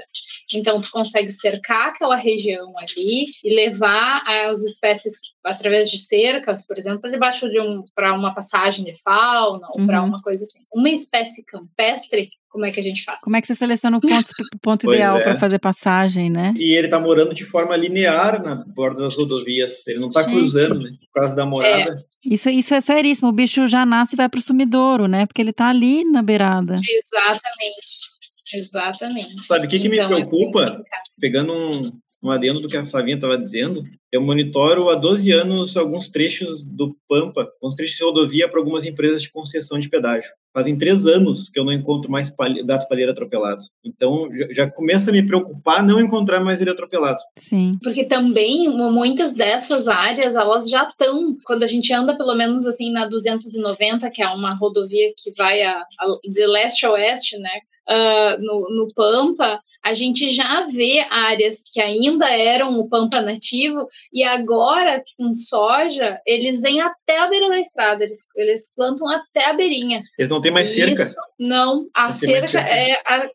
[0.53, 6.78] Então, tu consegue cercar aquela região ali e levar as espécies através de cercas, por
[6.78, 9.88] exemplo, debaixo de um para uma passagem de fauna ou uhum.
[9.88, 10.59] para uma coisa assim.
[10.73, 13.19] Uma espécie campestre, como é que a gente faz?
[13.21, 14.30] Como é que você seleciona o ponto,
[14.61, 15.23] ponto ideal é.
[15.23, 16.53] para fazer passagem, né?
[16.57, 19.86] E ele está morando de forma linear na borda das rodovias.
[19.88, 20.91] Ele não está cruzando, né?
[21.13, 21.93] Por causa da morada.
[21.93, 22.34] É.
[22.34, 23.30] Isso, isso é seríssimo.
[23.30, 25.25] O bicho já nasce e vai para o sumidouro, né?
[25.25, 26.80] Porque ele está ali na beirada.
[26.84, 28.16] Exatamente.
[28.53, 29.45] Exatamente.
[29.45, 30.63] Sabe o que, que então, me é preocupa?
[30.63, 31.91] É Pegando um,
[32.23, 36.63] um adendo do que a Flavinha estava dizendo, eu monitoro há 12 anos alguns trechos
[36.63, 40.31] do Pampa, alguns trechos de rodovia para algumas empresas de concessão de pedágio.
[40.53, 42.33] Fazem três anos que eu não encontro mais
[42.65, 43.61] gato palheiro atropelado.
[43.85, 47.19] Então, já começa a me preocupar não encontrar mais ele atropelado.
[47.37, 47.77] Sim.
[47.83, 52.91] Porque também, muitas dessas áreas, elas já estão, quando a gente anda pelo menos assim
[52.91, 57.51] na 290, que é uma rodovia que vai a, a, de leste a oeste, né?
[57.89, 63.88] Uh, no, no Pampa, a gente já vê áreas que ainda eram o Pampa nativo
[64.11, 69.45] e agora, com soja, eles vêm até a beira da estrada, eles, eles plantam até
[69.45, 70.03] a beirinha.
[70.19, 71.03] Eles não têm mais cerca?
[71.03, 73.29] Isso, não, a cerca é a,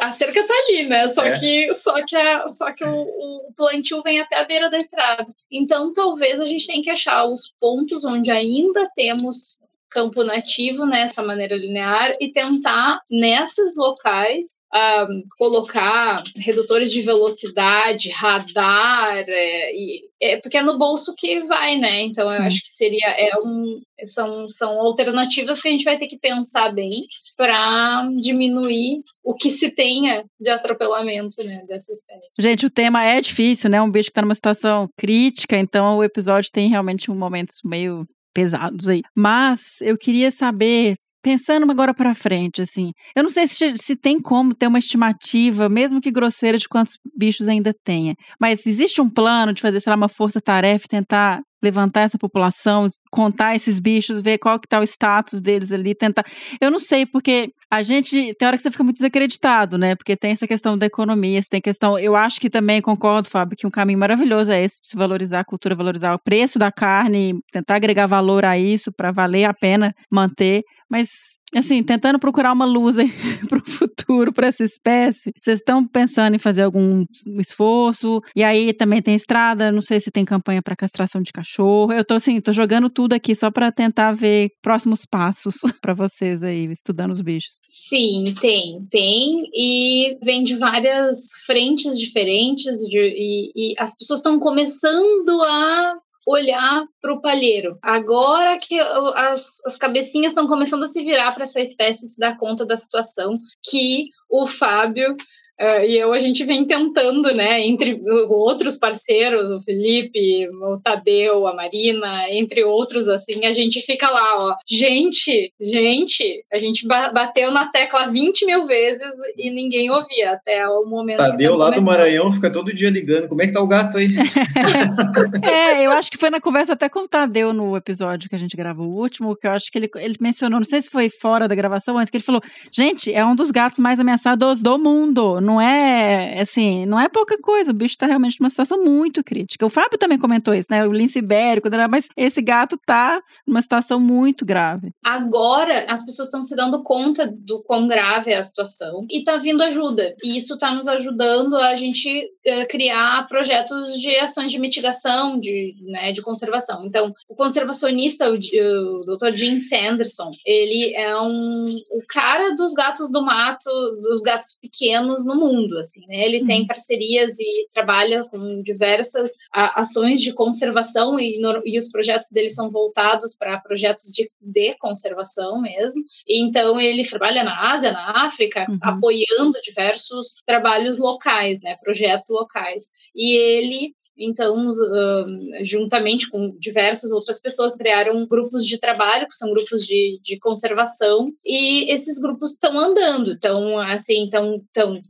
[0.00, 1.08] a cerca tá ali, né?
[1.08, 1.36] Só é.
[1.36, 5.26] que só que, a, só que o, o plantio vem até a beira da estrada.
[5.50, 9.58] Então, talvez a gente tenha que achar os pontos onde ainda temos
[9.90, 19.24] campo nativo nessa maneira linear e tentar nesses locais um, colocar redutores de velocidade, radar,
[19.26, 22.02] é, e, é, porque é no bolso que vai, né?
[22.02, 22.36] Então Sim.
[22.36, 26.18] eu acho que seria é um, são, são alternativas que a gente vai ter que
[26.18, 32.26] pensar bem para diminuir o que se tenha de atropelamento né, dessa espécie.
[32.38, 33.80] Gente, o tema é difícil, né?
[33.80, 38.06] Um bicho que está numa situação crítica, então o episódio tem realmente um momentos meio
[38.38, 39.02] pesados aí.
[39.16, 44.20] Mas eu queria saber pensando agora para frente, assim, eu não sei se, se tem
[44.20, 48.14] como ter uma estimativa, mesmo que grosseira, de quantos bichos ainda tenha.
[48.40, 53.56] Mas existe um plano de fazer, sei lá, uma força-tarefa tentar levantar essa população, contar
[53.56, 56.24] esses bichos, ver qual que tá o status deles ali, tentar.
[56.60, 59.94] Eu não sei, porque a gente, tem hora que você fica muito desacreditado, né?
[59.94, 61.98] Porque tem essa questão da economia, tem questão.
[61.98, 65.40] Eu acho que também concordo, Fábio, que um caminho maravilhoso é esse de se valorizar
[65.40, 69.52] a cultura, valorizar o preço da carne, tentar agregar valor a isso para valer a
[69.52, 70.62] pena manter.
[70.90, 71.10] Mas
[71.56, 72.96] assim, tentando procurar uma luz
[73.48, 75.32] para o futuro, para essa espécie.
[75.40, 77.04] Vocês estão pensando em fazer algum
[77.38, 78.20] esforço?
[78.36, 81.92] E aí também tem estrada, não sei se tem campanha para castração de cachorro.
[81.92, 86.42] Eu tô assim, tô jogando tudo aqui só para tentar ver próximos passos para vocês
[86.42, 87.58] aí, estudando os bichos.
[87.88, 89.40] Sim, tem, tem.
[89.54, 95.96] E vem de várias frentes diferentes de, e, e as pessoas estão começando a
[96.26, 97.78] olhar para o palheiro.
[97.82, 102.36] Agora que as, as cabecinhas estão começando a se virar para essa espécie se dar
[102.36, 105.16] conta da situação que o Fábio
[105.60, 111.48] Uh, e eu, a gente vem tentando, né, entre outros parceiros, o Felipe, o Tadeu,
[111.48, 114.54] a Marina, entre outros, assim, a gente fica lá, ó.
[114.68, 120.84] Gente, gente, a gente bateu na tecla 20 mil vezes e ninguém ouvia até o
[120.84, 121.18] momento.
[121.18, 123.28] Tadeu lá do Maranhão fica todo dia ligando.
[123.28, 124.10] Como é que tá o gato aí?
[125.42, 128.38] é, eu acho que foi na conversa até com o Tadeu no episódio que a
[128.38, 131.10] gente gravou o último, que eu acho que ele, ele mencionou, não sei se foi
[131.10, 132.40] fora da gravação, mas que ele falou:
[132.70, 137.38] gente, é um dos gatos mais ameaçados do mundo não é, assim, não é pouca
[137.40, 137.70] coisa.
[137.70, 139.64] O bicho tá realmente numa situação muito crítica.
[139.64, 140.86] O Fábio também comentou isso, né?
[140.86, 144.90] O lince ibérico, mas esse gato tá numa situação muito grave.
[145.02, 149.38] Agora, as pessoas estão se dando conta do quão grave é a situação e tá
[149.38, 150.14] vindo ajuda.
[150.22, 152.08] E isso tá nos ajudando a gente
[152.46, 156.84] uh, criar projetos de ações de mitigação, de, né, de conservação.
[156.84, 159.34] Então, o conservacionista, o, o Dr.
[159.34, 163.70] Jim Sanderson, ele é um, o cara dos gatos do mato,
[164.02, 166.24] dos gatos pequenos no mundo, assim, né?
[166.24, 166.66] Ele tem uhum.
[166.66, 172.50] parcerias e trabalha com diversas a, ações de conservação e, no, e, os projetos dele
[172.50, 176.02] são voltados para projetos de, de conservação mesmo.
[176.26, 178.78] E, então ele trabalha na Ásia, na África, uhum.
[178.82, 181.76] apoiando diversos trabalhos locais, né?
[181.82, 182.88] Projetos locais.
[183.14, 189.50] E ele então, uh, juntamente com diversas outras pessoas, criaram grupos de trabalho, que são
[189.50, 194.60] grupos de, de conservação, e esses grupos estão andando, estão assim, estão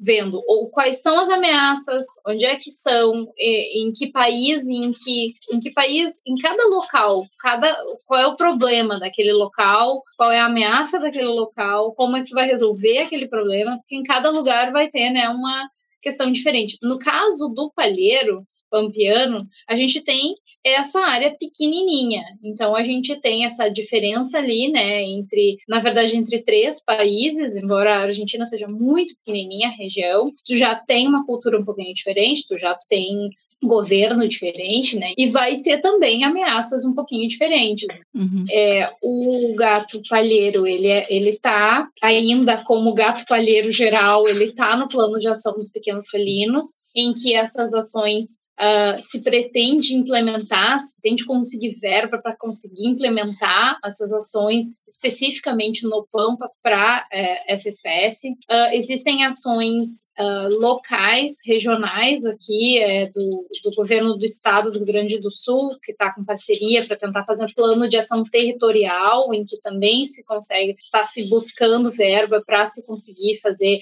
[0.00, 5.34] vendo ou quais são as ameaças, onde é que são, em que país, em que,
[5.52, 7.74] em que país, em cada local, cada,
[8.06, 12.34] qual é o problema daquele local, qual é a ameaça daquele local, como é que
[12.34, 15.68] vai resolver aquele problema, porque em cada lugar vai ter né, uma
[16.00, 16.78] questão diferente.
[16.82, 19.38] No caso do palheiro, pampiano,
[19.68, 22.24] a gente tem essa área pequenininha.
[22.42, 27.94] Então a gente tem essa diferença ali, né, entre, na verdade, entre três países, embora
[27.94, 32.46] a Argentina seja muito pequenininha a região, tu já tem uma cultura um pouquinho diferente,
[32.46, 33.30] tu já tem
[33.62, 35.12] governo diferente, né?
[35.18, 37.88] E vai ter também ameaças um pouquinho diferentes.
[38.14, 38.44] Uhum.
[38.50, 44.76] É, o gato palheiro, ele, é, ele tá ainda como gato palheiro geral, ele tá
[44.76, 50.78] no plano de ação dos pequenos felinos, em que essas ações uh, se pretende implementar,
[50.80, 57.68] se pretende conseguir verba para conseguir implementar essas ações especificamente no Pampa para é, essa
[57.68, 58.30] espécie.
[58.30, 59.86] Uh, existem ações
[60.18, 63.28] uh, locais, regionais aqui é, do,
[63.64, 67.24] do governo do estado do Rio Grande do Sul, que está com parceria para tentar
[67.24, 72.66] fazer plano de ação territorial, em que também se consegue, está se buscando verba para
[72.66, 73.78] se conseguir fazer.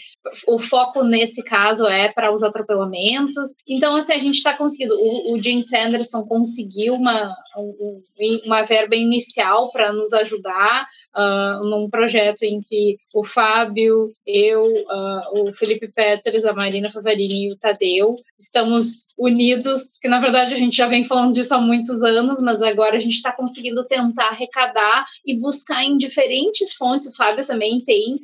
[0.47, 3.55] O foco nesse caso é para os atropelamentos.
[3.67, 4.95] Então, assim, a gente está conseguindo.
[4.95, 8.01] O, o Jim Sanderson conseguiu uma, um,
[8.45, 10.87] uma verba inicial para nos ajudar
[11.17, 17.47] uh, num projeto em que o Fábio, eu, uh, o Felipe Peters, a Marina Favarini
[17.47, 21.61] e o Tadeu estamos unidos, que na verdade a gente já vem falando disso há
[21.61, 27.07] muitos anos, mas agora a gente está conseguindo tentar arrecadar e buscar em diferentes fontes.
[27.07, 28.21] O Fábio também tem,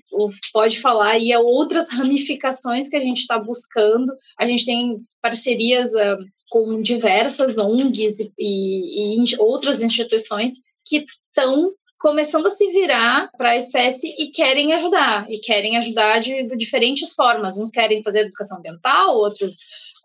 [0.52, 4.12] pode falar aí outras ramificações que a gente está buscando.
[4.38, 6.18] A gente tem parcerias uh,
[6.50, 10.52] com diversas ONGs e, e, e outras instituições
[10.86, 11.72] que estão
[12.02, 16.56] começando a se virar para a espécie e querem ajudar, e querem ajudar de, de,
[16.56, 17.56] diferentes formas.
[17.56, 19.58] Uns querem fazer educação ambiental, outros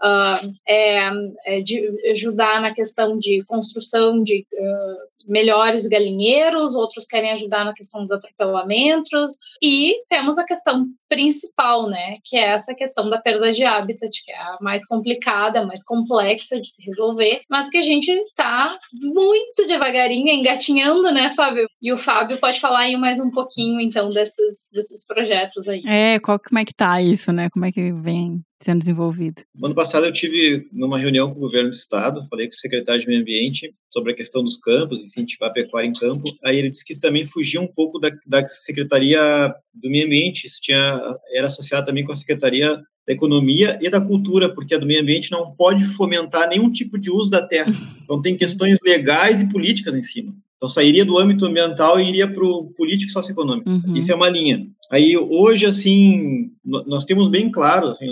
[0.03, 1.09] uh, é,
[1.43, 1.81] é de
[2.11, 8.11] ajudar na questão de construção de uh, melhores galinheiros, outros querem ajudar na questão dos
[8.11, 14.11] atropelamentos, e temos a questão principal, né, que é essa questão da perda de habitat,
[14.24, 18.13] que é a mais complicada, a mais complexa de se resolver, mas que a gente
[18.36, 21.68] tá muito devagarinho engatinhando, né, Fábio?
[21.82, 25.84] E o Fábio pode falar aí mais um pouquinho, então, desses, desses projetos aí.
[25.86, 27.49] É, qual, como é que tá isso, né?
[27.49, 29.43] Como é que vem sendo desenvolvido?
[29.63, 33.01] Ano passado eu tive numa reunião com o governo do estado, falei com o secretário
[33.01, 36.32] de meio ambiente sobre a questão dos campos, incentivar a pecuária em campo.
[36.43, 40.47] Aí ele disse que isso também fugia um pouco da, da secretaria do meio ambiente,
[40.47, 44.78] isso tinha era associado também com a secretaria da economia e da cultura, porque a
[44.78, 47.72] do meio ambiente não pode fomentar nenhum tipo de uso da terra.
[48.03, 50.36] Então tem questões legais e políticas em cima.
[50.58, 53.70] Então sairia do âmbito ambiental e iria para o político socioeconômico.
[53.70, 53.95] Uhum.
[53.95, 54.68] Isso é uma linha.
[54.91, 58.08] Aí hoje, assim, nós temos bem claro, assim,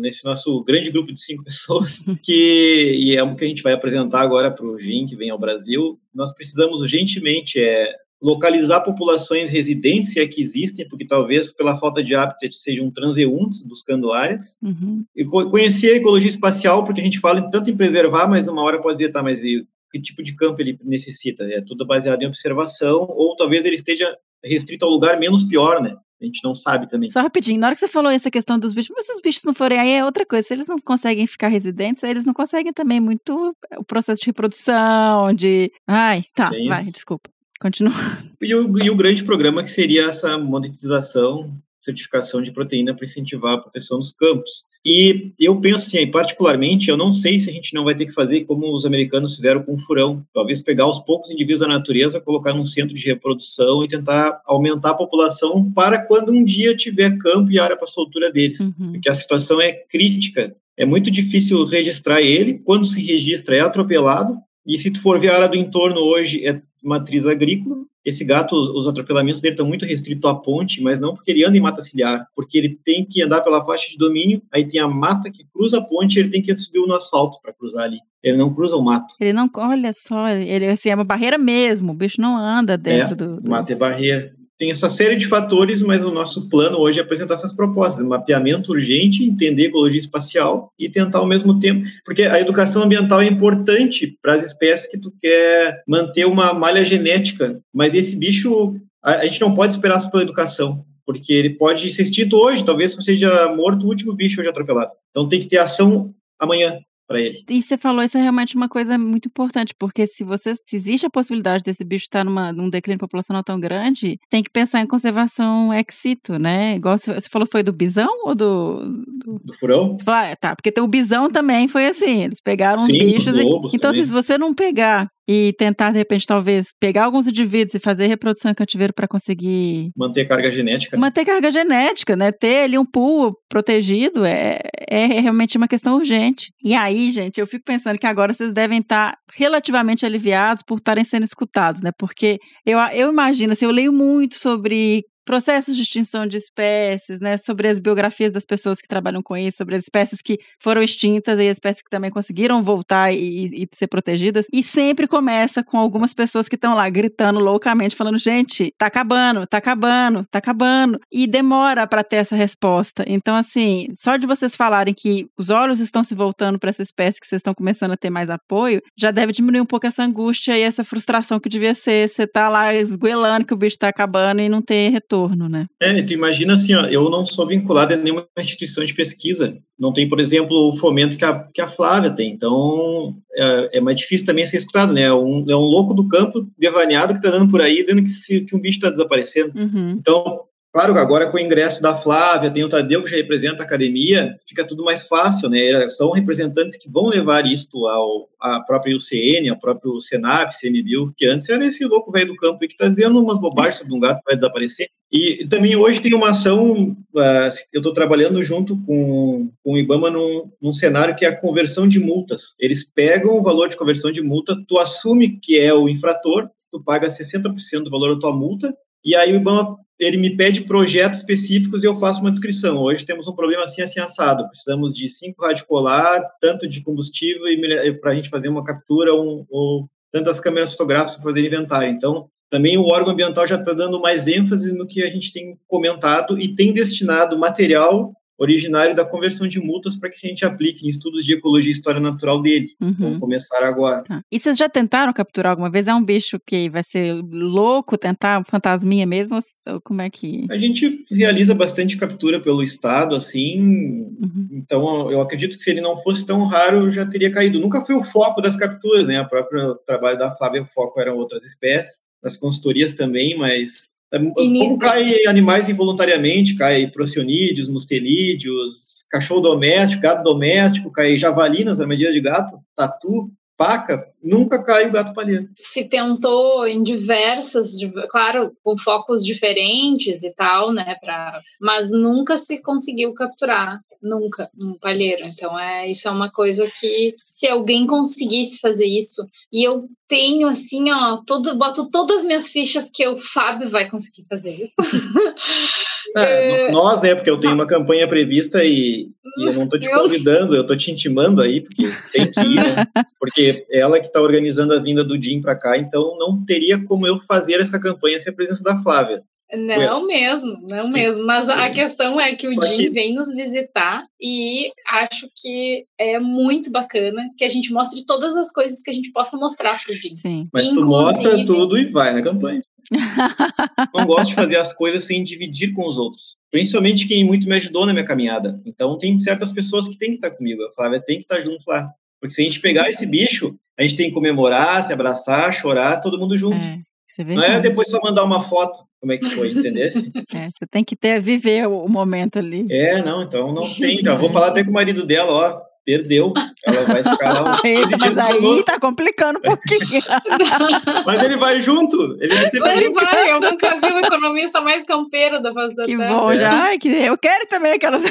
[0.00, 3.72] nesse nosso grande grupo de cinco pessoas, que, e é o que a gente vai
[3.72, 7.92] apresentar agora para o GIM, que vem ao Brasil, nós precisamos urgentemente é,
[8.22, 13.62] localizar populações residentes, se é que existem, porque talvez pela falta de habitat sejam transeuntes
[13.62, 15.04] buscando áreas, uhum.
[15.16, 18.80] e conhecer a ecologia espacial, porque a gente fala tanto em preservar, mas uma hora
[18.80, 19.42] pode dizer, tá, mas
[19.90, 21.44] que tipo de campo ele necessita.
[21.44, 25.96] É tudo baseado em observação, ou talvez ele esteja restrito ao lugar menos pior, né?
[26.20, 27.10] A gente não sabe também.
[27.10, 29.42] Só rapidinho, na hora que você falou essa questão dos bichos, mas se os bichos
[29.42, 30.46] não forem aí é outra coisa.
[30.46, 35.32] Se eles não conseguem ficar residentes, eles não conseguem também muito o processo de reprodução,
[35.32, 35.72] de.
[35.86, 37.30] Ai, tá, vai, desculpa.
[37.58, 37.92] Continua.
[38.40, 41.54] E o, e o grande programa que seria essa monetização
[41.90, 44.64] certificação de proteína para incentivar a proteção dos campos.
[44.84, 48.12] E eu penso assim, particularmente, eu não sei se a gente não vai ter que
[48.12, 52.20] fazer como os americanos fizeram com o furão, talvez pegar os poucos indivíduos da natureza,
[52.20, 57.18] colocar num centro de reprodução e tentar aumentar a população para quando um dia tiver
[57.18, 58.92] campo e área para soltura deles, uhum.
[58.92, 60.56] porque a situação é crítica.
[60.78, 65.28] É muito difícil registrar ele, quando se registra é atropelado, e se tu for ver
[65.28, 69.84] a área do entorno hoje é matriz agrícola, esse gato, os atropelamentos dele estão muito
[69.84, 73.22] restritos à ponte, mas não porque ele anda em mata ciliar, porque ele tem que
[73.22, 76.30] andar pela faixa de domínio, aí tem a mata que cruza a ponte e ele
[76.30, 77.98] tem que subir no asfalto para cruzar ali.
[78.22, 79.14] Ele não cruza o mato.
[79.20, 83.12] Ele não, olha só, ele assim, é uma barreira mesmo, o bicho não anda dentro
[83.12, 83.50] é, do, do.
[83.50, 87.32] Mato é barreira tem essa série de fatores, mas o nosso plano hoje é apresentar
[87.32, 92.82] essas propostas, mapeamento urgente, entender ecologia espacial e tentar ao mesmo tempo, porque a educação
[92.82, 98.14] ambiental é importante para as espécies que tu quer manter uma malha genética, mas esse
[98.14, 102.36] bicho a, a gente não pode esperar só pela educação, porque ele pode ser extinto
[102.36, 104.92] hoje, talvez seja morto o último bicho hoje atropelado.
[105.08, 106.78] Então tem que ter ação amanhã
[107.10, 107.44] para ele.
[107.50, 111.06] E você falou isso é realmente uma coisa muito importante, porque se você se existe
[111.06, 114.86] a possibilidade desse bicho estar numa, num declínio populacional tão grande, tem que pensar em
[114.86, 116.76] conservação ex situ, né?
[116.76, 119.02] Igual você, falou, foi do bisão ou do.
[119.24, 119.98] Do, do furão?
[119.98, 123.34] Você falou, ah, tá, porque tem o bisão também foi assim, eles pegaram Sim, bichos.
[123.36, 123.42] E,
[123.74, 127.78] então, assim, se você não pegar e tentar, de repente, talvez, pegar alguns indivíduos e
[127.78, 129.92] fazer reprodução em cativeiro para conseguir.
[129.96, 130.98] Manter carga genética.
[130.98, 132.32] Manter carga genética, né?
[132.32, 134.58] Ter ali um pool protegido é,
[134.88, 136.50] é realmente uma questão urgente.
[136.64, 141.04] E aí, gente, eu fico pensando que agora vocês devem estar relativamente aliviados por estarem
[141.04, 141.92] sendo escutados, né?
[141.96, 147.36] Porque eu, eu imagino, assim, eu leio muito sobre processos de extinção de espécies, né,
[147.36, 151.38] sobre as biografias das pessoas que trabalham com isso, sobre as espécies que foram extintas
[151.38, 154.46] e as espécies que também conseguiram voltar e, e ser protegidas.
[154.52, 159.46] E sempre começa com algumas pessoas que estão lá gritando loucamente, falando: gente, tá acabando,
[159.46, 160.98] tá acabando, tá acabando.
[161.12, 163.04] E demora para ter essa resposta.
[163.06, 167.20] Então, assim, só de vocês falarem que os olhos estão se voltando para essa espécie,
[167.20, 170.56] que vocês estão começando a ter mais apoio, já deve diminuir um pouco essa angústia
[170.56, 172.08] e essa frustração que devia ser.
[172.08, 175.66] Você tá lá esguelando que o bicho tá acabando e não ter retorno retorno, né?
[175.80, 179.58] É, tu imagina assim, ó, eu não sou vinculado a nenhuma instituição de pesquisa.
[179.78, 182.32] Não tem, por exemplo, o fomento que a, que a Flávia tem.
[182.32, 185.02] Então, é, é mais difícil também ser escutado, né?
[185.02, 188.10] É um, é um louco do campo, devaneado, que está dando por aí, dizendo que,
[188.10, 189.52] se, que um bicho está desaparecendo.
[189.58, 189.96] Uhum.
[189.98, 190.40] Então,
[190.72, 193.66] Claro que agora com o ingresso da Flávia, tem o Tadeu que já representa a
[193.66, 195.88] academia, fica tudo mais fácil, né?
[195.88, 201.26] São representantes que vão levar isto ao à própria UCN, ao próprio Senap, CMBio, que
[201.26, 204.00] antes era esse louco velho do campo e que está dizendo umas bobagens sobre um
[204.00, 204.88] gato que vai desaparecer.
[205.12, 210.10] E também hoje tem uma ação, uh, eu estou trabalhando junto com, com o IBAMA
[210.10, 212.54] num, num cenário que é a conversão de multas.
[212.58, 216.82] Eles pegam o valor de conversão de multa, tu assume que é o infrator, tu
[216.82, 218.72] paga 60% do valor da tua multa,
[219.04, 222.78] e aí o IBAMA ele me pede projetos específicos e eu faço uma descrição.
[222.78, 224.48] Hoje temos um problema assim, assim assado.
[224.48, 229.44] Precisamos de cinco radicolar, tanto de combustível e para a gente fazer uma captura um,
[229.50, 231.90] ou tantas câmeras fotográficas para fazer inventário.
[231.90, 235.56] Então, também o órgão ambiental já está dando mais ênfase no que a gente tem
[235.68, 240.86] comentado e tem destinado material originário da conversão de multas para que a gente aplique
[240.86, 242.70] em estudos de ecologia e história natural dele.
[242.80, 242.94] Uhum.
[242.98, 244.02] Vamos começar agora.
[244.02, 244.22] Tá.
[244.32, 245.86] E vocês já tentaram capturar alguma vez?
[245.86, 249.38] É um bicho que vai ser louco tentar, fantasminha mesmo?
[249.68, 250.46] Ou como é que.
[250.50, 254.48] A gente realiza bastante captura pelo estado, assim, Uhum.
[254.52, 257.60] então eu acredito que se ele não fosse tão raro, já teria caído.
[257.60, 259.20] Nunca foi o foco das capturas, né?
[259.20, 264.18] O próprio trabalho da Flávia, o foco eram outras espécies, das consultorias também, mas é,
[264.18, 272.14] pouco cai animais involuntariamente, cai procionídeos, mustelídeos, cachorro doméstico, gato doméstico, cai javali nas armadilhas
[272.14, 273.30] de gato, tatu,
[273.60, 275.46] paca, nunca cai o gato palheiro.
[275.58, 282.38] Se tentou em diversas, div- claro, com focos diferentes e tal, né, pra, mas nunca
[282.38, 283.68] se conseguiu capturar,
[284.02, 285.26] nunca, um palheiro.
[285.26, 290.48] Então, é, isso é uma coisa que, se alguém conseguisse fazer isso, e eu tenho,
[290.48, 294.72] assim, ó, todo, boto todas as minhas fichas que o Fábio vai conseguir fazer isso.
[296.16, 299.08] É, nós, né, porque eu tenho uma campanha prevista e,
[299.38, 302.56] e eu não tô te convidando, eu tô te intimando aí, porque tem que ir,
[302.56, 302.86] né?
[303.20, 307.06] Porque ela que tá organizando a vinda do Jim para cá, então não teria como
[307.06, 309.22] eu fazer essa campanha sem a presença da Flávia.
[309.52, 311.24] Não mesmo, não mesmo.
[311.26, 315.82] Mas a questão é que o Só Jim que- vem nos visitar e acho que
[315.98, 319.82] é muito bacana que a gente mostre todas as coisas que a gente possa mostrar
[319.82, 320.14] pro Jim.
[320.14, 320.44] Sim.
[320.52, 322.60] Mas tu Inclusive- mostra tudo e vai na campanha.
[323.94, 326.36] Não gosto de fazer as coisas sem dividir com os outros.
[326.50, 328.60] Principalmente quem muito me ajudou na minha caminhada.
[328.64, 330.62] Então tem certas pessoas que têm que estar comigo.
[330.64, 331.88] A Flávia tem que estar junto lá.
[332.20, 336.00] Porque se a gente pegar esse bicho, a gente tem que comemorar, se abraçar, chorar,
[336.00, 336.56] todo mundo junto.
[336.56, 336.80] É,
[337.18, 340.10] é Não é depois só mandar uma foto, como é que foi, entendesse?
[340.32, 342.66] É, você tem que ter, viver o, momento ali.
[342.70, 343.98] É, não, então não tem.
[343.98, 346.32] Já vou falar até com o marido dela, ó, perdeu.
[346.64, 350.02] Ela vai ficar lá uns 15 Eita, mas dias aí tá complicando um pouquinho.
[351.06, 352.16] Mas ele vai junto.
[352.20, 356.14] Ele Ele vai, eu nunca vi um economista mais campeiro da face da que terra.
[356.14, 356.38] bom É.
[356.38, 356.52] já.
[356.52, 358.02] Ai, que eu quero também aquelas.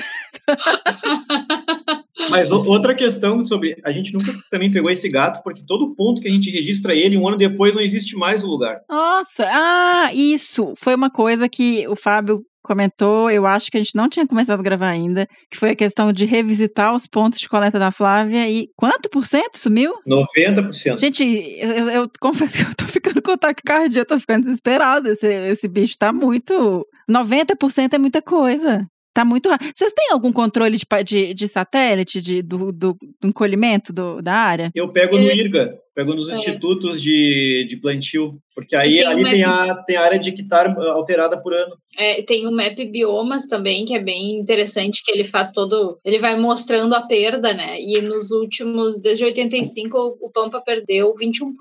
[2.29, 3.75] Mas outra questão sobre.
[3.83, 7.17] A gente nunca também pegou esse gato, porque todo ponto que a gente registra ele,
[7.17, 8.79] um ano depois não existe mais o lugar.
[8.89, 13.95] Nossa, ah, isso foi uma coisa que o Fábio comentou, eu acho que a gente
[13.95, 17.47] não tinha começado a gravar ainda, que foi a questão de revisitar os pontos de
[17.49, 19.93] coleta da Flávia e quanto por cento sumiu?
[20.05, 20.99] 90%.
[20.99, 21.23] Gente,
[21.57, 25.25] eu, eu- eu confesso que eu tô ficando com taquicardia, eu tô ficando desesperada, esse,
[25.25, 26.85] esse bicho tá muito...
[27.09, 28.85] 90% é muita coisa.
[29.19, 29.49] Tá muito.
[29.75, 34.33] Vocês têm algum controle de, de, de satélite, de, do, do, do encolhimento do- da
[34.33, 34.71] área?
[34.73, 35.35] Eu pego no É.
[35.35, 36.37] IRGA, pego nos É.
[36.37, 40.73] institutos de, de plantio, porque aí tem ali tem a, tem a área de hectare
[40.79, 41.75] ah, alterada por ano.
[41.97, 45.97] É, tem o Map Biomas também, que é bem interessante, que ele faz todo.
[46.05, 47.75] Ele vai mostrando a perda, né?
[47.81, 51.51] E nos últimos, desde 85, o o Pampa perdeu 21%.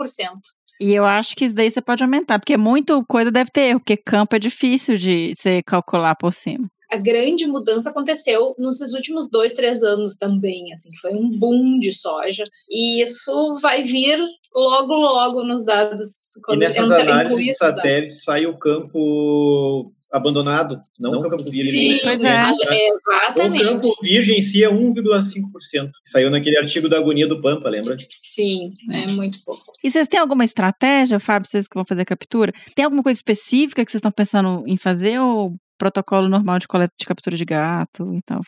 [0.81, 3.81] E eu acho que isso daí você pode aumentar, porque muito coisa deve ter erro,
[3.81, 6.69] porque campo é difícil de você calcular por cima.
[6.91, 11.79] A grande mudança aconteceu nesses últimos dois, três anos também, assim, que foi um boom
[11.79, 12.45] de soja.
[12.71, 14.19] E isso vai vir
[14.55, 16.37] logo, logo nos dados.
[16.37, 17.77] E Quando nessas entra- análises de esses dados.
[17.83, 21.93] satélite sai o campo abandonado, não, o campo virgem.
[21.93, 22.31] Sim, Pois né?
[22.71, 22.89] é.
[22.89, 23.65] é, O exatamente.
[23.65, 25.91] campo virgem em si é 1,5%.
[26.05, 27.95] Saiu naquele artigo da agonia do Pampa, lembra?
[28.17, 29.61] Sim, é muito pouco.
[29.85, 32.53] E vocês têm alguma estratégia, Fábio, vocês que vão fazer a captura?
[32.75, 36.93] Tem alguma coisa específica que vocês estão pensando em fazer ou protocolo normal de coleta
[36.99, 38.43] de captura de gato e tal?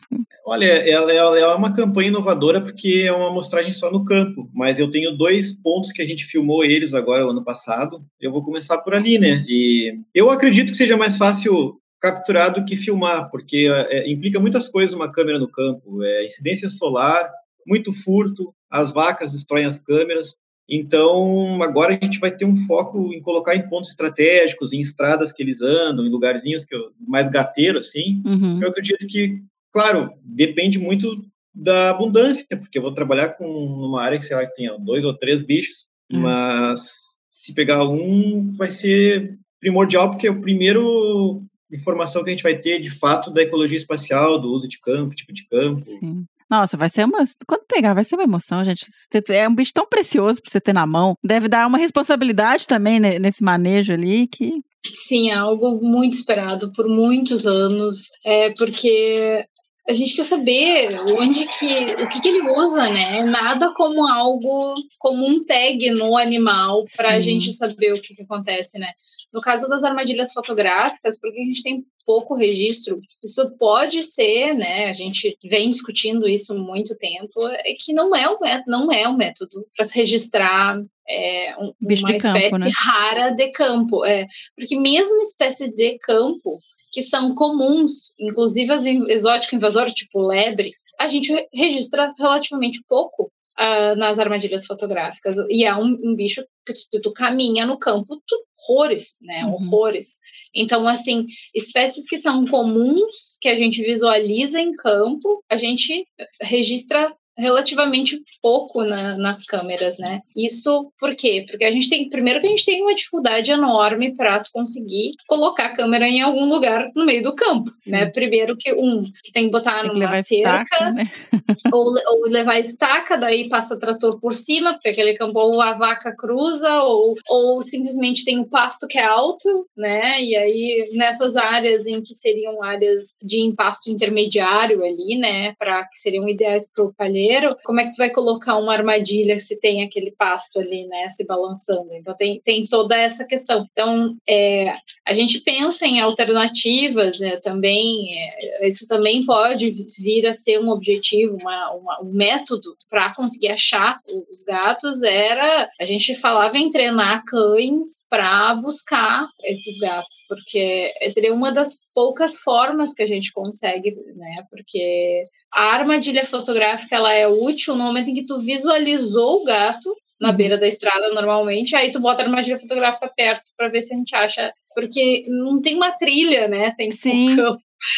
[0.44, 4.78] Olha, ela, ela é uma campanha inovadora porque é uma amostragem só no campo, mas
[4.78, 8.04] eu tenho dois pontos que a gente filmou eles agora o ano passado.
[8.20, 9.44] Eu vou começar por ali, né?
[9.48, 14.68] E eu acredito que seja mais fácil capturar do que filmar, porque é, implica muitas
[14.68, 16.02] coisas uma câmera no campo.
[16.02, 17.30] É incidência solar,
[17.66, 20.36] muito furto, as vacas destroem as câmeras.
[20.70, 25.32] Então, agora a gente vai ter um foco em colocar em pontos estratégicos, em estradas
[25.32, 28.62] que eles andam, em lugarzinhos que eu, mais gateiro, assim, Uhum.
[28.62, 29.42] eu acredito que,
[29.72, 34.46] claro, depende muito da abundância, porque eu vou trabalhar com uma área que, sei lá,
[34.46, 36.20] que tenha dois ou três bichos, Hum.
[36.20, 36.86] mas
[37.32, 41.42] se pegar um, vai ser primordial, porque é o primeiro
[41.72, 45.14] informação que a gente vai ter, de fato, da ecologia espacial, do uso de campo,
[45.14, 45.80] tipo de campo.
[45.80, 46.24] Sim.
[46.50, 47.24] Nossa, vai ser uma.
[47.46, 48.84] Quando pegar, vai ser uma emoção, gente.
[49.28, 51.14] É um bicho tão precioso pra você ter na mão.
[51.22, 54.60] Deve dar uma responsabilidade também nesse manejo ali que.
[55.06, 59.44] Sim, é algo muito esperado por muitos anos, é porque
[59.88, 63.22] a gente quer saber onde que o que, que ele usa, né?
[63.24, 68.22] Nada como algo como um tag no animal para a gente saber o que, que
[68.22, 68.90] acontece, né?
[69.32, 74.90] No caso das armadilhas fotográficas, porque a gente tem pouco registro, isso pode ser, né?
[74.90, 78.92] A gente vem discutindo isso há muito tempo, é que não é o método, não
[78.92, 82.70] é o método para se registrar é, um- uma de campo, espécie né?
[82.74, 84.04] rara de campo.
[84.04, 84.26] É,
[84.56, 86.58] porque mesmo espécies de campo,
[86.92, 93.94] que são comuns, inclusive as exótico invasoras, tipo lebre, a gente registra relativamente pouco uh,
[93.96, 95.36] nas armadilhas fotográficas.
[95.48, 98.36] E é um, um bicho que tu, tu, caminha no campo, tu,
[98.68, 99.44] horrores, né?
[99.44, 99.54] Uhum.
[99.54, 100.18] Horrores.
[100.54, 106.06] Então, assim, espécies que são comuns, que a gente visualiza em campo, a gente
[106.40, 110.18] registra relativamente pouco na, nas câmeras, né?
[110.36, 111.44] Isso por quê?
[111.48, 115.66] Porque a gente tem, primeiro que a gente tem uma dificuldade enorme para conseguir colocar
[115.66, 117.92] a câmera em algum lugar no meio do campo, Sim.
[117.92, 118.06] né?
[118.06, 121.10] Primeiro que um, que tem que botar tem numa que cerca, estaca, né?
[121.72, 126.14] ou, ou levar estaca, daí passa trator por cima, porque aquele campo ou a vaca
[126.16, 130.22] cruza, ou, ou simplesmente tem o um pasto que é alto, né?
[130.22, 135.54] E aí nessas áreas em que seriam áreas de impasto intermediário ali, né?
[135.58, 137.19] Para que seriam ideais para o palheiro
[137.64, 141.24] como é que tu vai colocar uma armadilha se tem aquele pasto ali, né, se
[141.24, 141.92] balançando?
[141.92, 143.66] Então tem, tem toda essa questão.
[143.70, 144.74] Então é,
[145.06, 150.70] a gente pensa em alternativas é, também, é, isso também pode vir a ser um
[150.70, 153.96] objetivo, uma, uma um método para conseguir achar
[154.30, 161.34] os gatos era a gente falava em treinar cães para buscar esses gatos, porque seria
[161.34, 164.34] uma das poucas formas que a gente consegue, né?
[164.50, 169.94] Porque a armadilha fotográfica ela é útil no momento em que tu visualizou o gato
[170.20, 170.36] na uhum.
[170.36, 173.96] beira da estrada normalmente, aí tu bota a armadilha fotográfica perto para ver se a
[173.96, 176.74] gente acha, porque não tem uma trilha, né?
[176.76, 177.36] Tem Sim.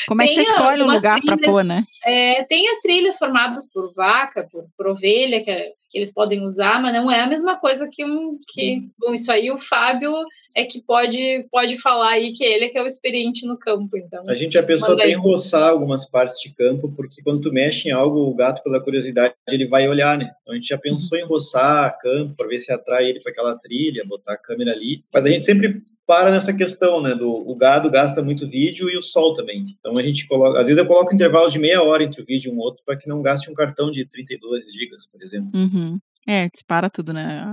[0.07, 1.83] Como é que você escolhe um lugar para pôr, né?
[2.05, 6.47] É, tem as trilhas formadas por vaca, por, por ovelha, que, é, que, eles podem
[6.47, 8.39] usar, mas não é a mesma coisa que um.
[8.49, 10.13] Que, bom, isso aí o Fábio
[10.57, 13.97] é que pode, pode falar aí que ele é que é o experiente no campo.
[13.97, 17.53] Então, a gente já pensou até em roçar algumas partes de campo, porque quando tu
[17.53, 20.31] mexe em algo, o gato, pela curiosidade, ele vai olhar, né?
[20.43, 23.57] Então a gente já pensou em roçar campo para ver se atrai ele para aquela
[23.57, 25.05] trilha, botar a câmera ali.
[25.13, 27.15] Mas a gente sempre para nessa questão, né?
[27.15, 29.77] Do o gado gasta muito vídeo e o sol também.
[29.79, 32.51] Então a gente coloca, às vezes eu coloco intervalo de meia hora entre o vídeo
[32.51, 35.51] e um outro para que não gaste um cartão de 32 gigas, por exemplo.
[35.55, 35.99] Uhum.
[36.27, 37.45] É, dispara tudo, né?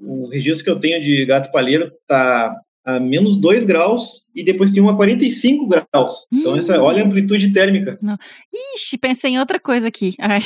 [0.00, 2.54] O registro que eu tenho de gato palheiro tá
[2.84, 6.26] a menos 2 graus e depois tem uma 45 graus.
[6.32, 7.08] Então, essa, olha a hum.
[7.08, 7.98] amplitude térmica.
[8.02, 8.16] Não.
[8.74, 10.14] Ixi, pensei em outra coisa aqui.
[10.20, 10.40] Ai,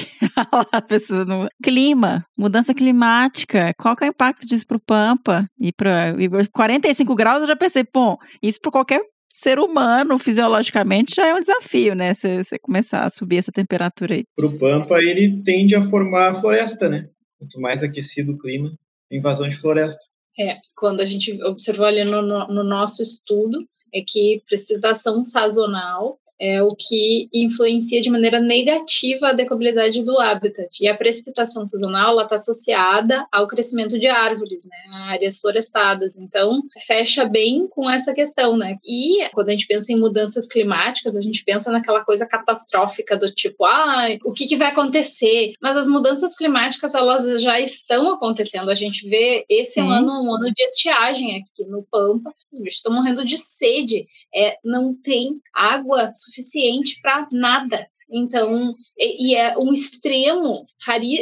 [0.73, 1.49] a pessoa.
[1.63, 3.73] Clima, mudança climática.
[3.79, 5.49] Qual que é o impacto disso para o Pampa?
[5.59, 6.15] E para
[6.53, 11.41] 45 graus eu já pensei, bom, isso para qualquer ser humano, fisiologicamente, já é um
[11.41, 12.15] desafio, né?
[12.15, 14.25] Você começar a subir essa temperatura aí.
[14.35, 17.09] Para o Pampa, ele tende a formar floresta, né?
[17.39, 18.77] Quanto mais aquecido o clima,
[19.11, 20.03] invasão de floresta.
[20.39, 26.19] É, quando a gente observou ali no, no, no nosso estudo, é que precipitação sazonal
[26.39, 30.71] é o que influencia de maneira negativa a decabilidade do habitat.
[30.81, 36.17] E a precipitação sazonal está associada ao crescimento de árvores, né, áreas florestadas.
[36.17, 38.77] Então, fecha bem com essa questão, né?
[38.85, 43.33] E quando a gente pensa em mudanças climáticas, a gente pensa naquela coisa catastrófica do
[43.33, 45.53] tipo, ah, o que, que vai acontecer?
[45.61, 48.71] Mas as mudanças climáticas, elas já estão acontecendo.
[48.71, 49.91] A gente vê esse Sim.
[49.91, 52.33] ano um ano de estiagem aqui no Pampa.
[52.53, 54.07] Os bichos estão morrendo de sede.
[54.35, 57.87] É, não tem água suficiente para nada.
[58.11, 60.65] Então, e, e, é um extremo,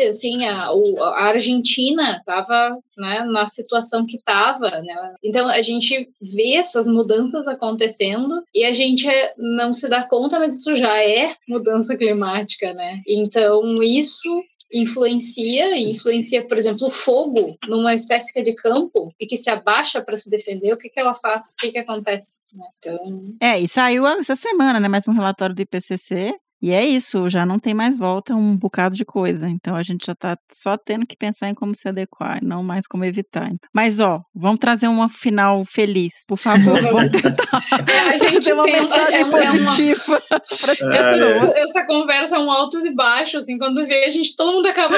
[0.08, 5.14] assim, a, a Argentina estava né, na situação que estava, né?
[5.22, 9.06] Então, a gente vê essas mudanças acontecendo e a gente
[9.38, 13.00] não se dá conta, mas isso já é mudança climática, né?
[13.08, 14.28] Então, isso
[14.74, 20.02] influencia, e influencia, por exemplo, o fogo numa espécie de campo e que se abaixa
[20.02, 21.52] para se defender, o que, que ela faz?
[21.52, 22.38] O que, que acontece?
[22.52, 22.64] Né?
[22.78, 23.36] Então...
[23.40, 24.88] É, e saiu essa semana, né?
[24.88, 26.34] Mais um relatório do IPCC
[26.64, 29.46] e é isso, já não tem mais volta um bocado de coisa.
[29.50, 32.86] Então a gente já está só tendo que pensar em como se adequar, não mais
[32.86, 33.50] como evitar.
[33.70, 36.80] Mas ó, vamos trazer uma final feliz, por favor.
[36.80, 41.50] vamos tentar é, a gente trazer uma mensagem é, positiva é para as pessoas.
[41.50, 44.66] Essa, essa, conversa é um altos e baixos, assim, quando vê a gente todo mundo
[44.66, 44.96] acaba.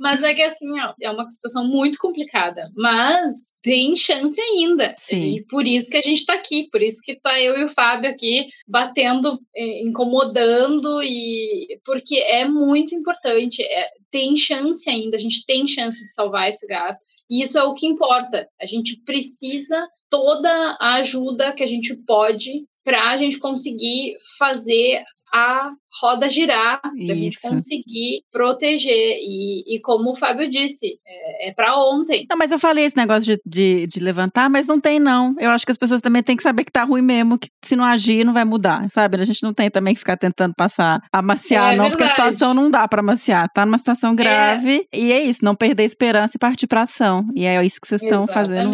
[0.00, 2.70] mas é que assim, ó, é uma situação muito complicada.
[2.74, 4.94] Mas tem chance ainda.
[4.98, 5.36] Sim.
[5.36, 7.68] E por isso que a gente está aqui, por isso que tá eu e o
[7.68, 13.62] Fábio aqui batendo, eh, incomodando, e porque é muito importante.
[13.62, 17.04] É, tem chance ainda, a gente tem chance de salvar esse gato.
[17.28, 18.48] E isso é o que importa.
[18.60, 25.04] A gente precisa toda a ajuda que a gente pode para a gente conseguir fazer
[25.32, 25.70] a
[26.00, 29.18] roda girar, para a gente conseguir proteger.
[29.20, 32.26] E, e, como o Fábio disse, é, é para ontem.
[32.28, 35.34] Não, mas eu falei esse negócio de, de, de, levantar, mas não tem, não.
[35.38, 37.76] Eu acho que as pessoas também têm que saber que tá ruim mesmo, que se
[37.76, 39.20] não agir, não vai mudar, sabe?
[39.20, 42.54] A gente não tem também que ficar tentando passar, amaciar, é, não, porque a situação
[42.54, 43.48] não dá para amaciar.
[43.52, 44.16] Tá numa situação é.
[44.16, 47.26] grave, e é isso, não perder esperança e partir pra ação.
[47.34, 48.72] E é isso que vocês estão fazendo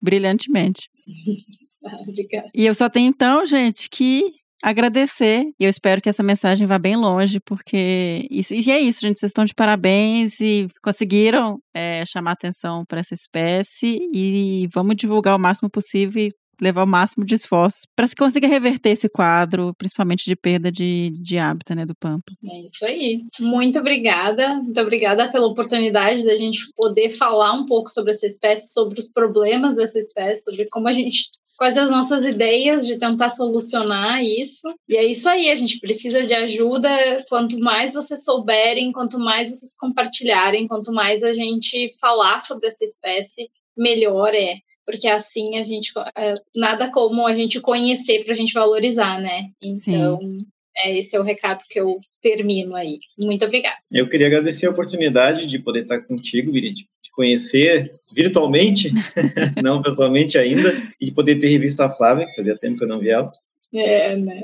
[0.00, 0.88] brilhantemente.
[1.86, 2.46] Ah, obrigada.
[2.54, 4.32] E eu só tenho então, gente, que
[4.64, 5.44] agradecer.
[5.60, 8.26] E eu espero que essa mensagem vá bem longe, porque.
[8.30, 9.18] E, é isso, gente.
[9.20, 13.98] Vocês estão de parabéns e conseguiram é, chamar atenção para essa espécie.
[14.12, 18.46] E vamos divulgar o máximo possível e levar o máximo de esforços para se consiga
[18.46, 22.32] reverter esse quadro, principalmente de perda de, de hábitat né, do pampa.
[22.44, 23.22] É isso aí.
[23.40, 24.54] Muito obrigada.
[24.56, 29.10] Muito obrigada pela oportunidade da gente poder falar um pouco sobre essa espécie, sobre os
[29.10, 34.68] problemas dessa espécie, sobre como a gente quais as nossas ideias de tentar solucionar isso.
[34.88, 36.88] E é isso aí, a gente precisa de ajuda.
[37.28, 42.84] Quanto mais vocês souberem, quanto mais vocês compartilharem, quanto mais a gente falar sobre essa
[42.84, 44.56] espécie, melhor é.
[44.86, 49.46] Porque assim a gente é, nada como a gente conhecer para a gente valorizar, né?
[49.62, 50.38] Então, Sim.
[50.76, 52.98] É, esse é o recado que eu termino aí.
[53.22, 53.76] Muito obrigada.
[53.90, 58.90] Eu queria agradecer a oportunidade de poder estar contigo, Virid, conhecer virtualmente,
[59.62, 62.88] não pessoalmente ainda, e de poder ter revisto a Flávia, que fazia tempo que eu
[62.88, 63.30] não vi ela.
[63.72, 64.42] É, né?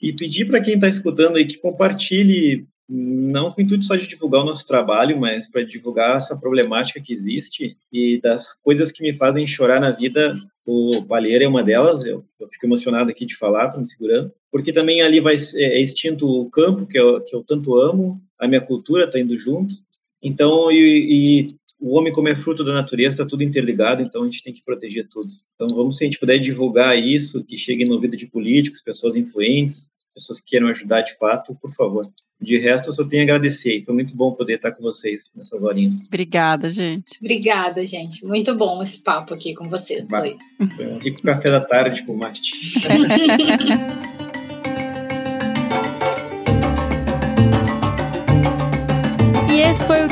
[0.00, 4.06] E pedir para quem está escutando aí que compartilhe, não com o intuito só de
[4.06, 9.02] divulgar o nosso trabalho, mas para divulgar essa problemática que existe e das coisas que
[9.02, 10.34] me fazem chorar na vida.
[10.64, 14.32] O Palheira é uma delas, eu, eu fico emocionado aqui de falar, estou me segurando,
[14.50, 18.20] porque também ali vai é, é extinto o campo, que eu, que eu tanto amo,
[18.38, 19.74] a minha cultura está indo junto,
[20.22, 21.46] então, e, e,
[21.80, 24.62] o homem, como é fruto da natureza, está tudo interligado, então a gente tem que
[24.64, 25.26] proteger tudo.
[25.56, 29.16] Então, vamos, se a gente puder divulgar isso, que chegue no ouvido de políticos, pessoas
[29.16, 32.04] influentes, pessoas que queiram ajudar de fato, por favor.
[32.42, 33.78] De resto, eu só tenho a agradecer.
[33.78, 36.00] E foi muito bom poder estar com vocês nessas horinhas.
[36.06, 37.18] Obrigada, gente.
[37.20, 38.24] Obrigada, gente.
[38.26, 40.38] Muito bom esse papo aqui com vocês dois.
[40.76, 42.52] Foi um rico café da tarde com mate.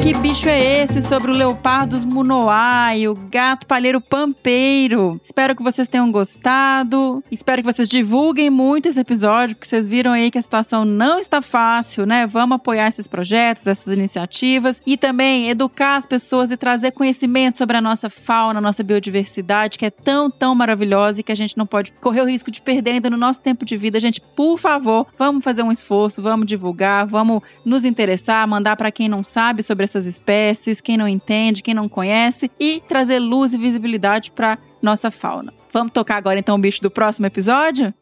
[0.02, 1.02] Que Bicho é Esse?
[1.02, 5.20] sobre o Leopardos Munoai, o gato palheiro pampeiro.
[5.22, 7.22] Espero que vocês tenham gostado.
[7.30, 11.18] Espero que vocês divulguem muito esse episódio, porque vocês viram aí que a situação não
[11.18, 12.26] está fácil, né?
[12.26, 17.76] Vamos apoiar esses projetos, essas iniciativas e também educar as pessoas e trazer conhecimento sobre
[17.76, 21.66] a nossa fauna, nossa biodiversidade, que é tão, tão maravilhosa e que a gente não
[21.66, 24.00] pode correr o risco de perder ainda no nosso tempo de vida.
[24.00, 29.08] Gente, por favor, vamos fazer um esforço, vamos divulgar, vamos nos interessar, mandar para quem
[29.08, 33.52] não sabe sabe sobre essas espécies, quem não entende, quem não conhece e trazer luz
[33.52, 35.52] e visibilidade para nossa fauna.
[35.72, 37.92] Vamos tocar agora então o bicho do próximo episódio?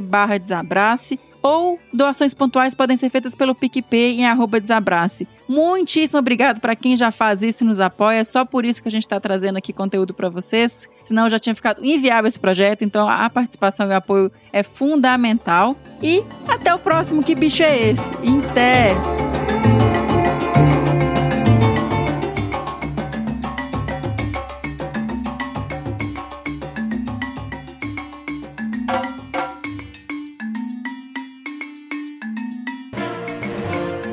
[0.00, 5.26] barra desabrace ou doações pontuais podem ser feitas pelo PicPay em arroba desabrace.
[5.48, 8.18] Muitíssimo obrigado para quem já faz isso e nos apoia.
[8.18, 10.88] É só por isso que a gente está trazendo aqui conteúdo para vocês.
[11.04, 12.82] Senão já tinha ficado inviável esse projeto.
[12.82, 15.76] Então a participação e o apoio é fundamental.
[16.02, 17.22] E até o próximo.
[17.22, 18.04] Que bicho é esse?
[18.50, 19.79] Até!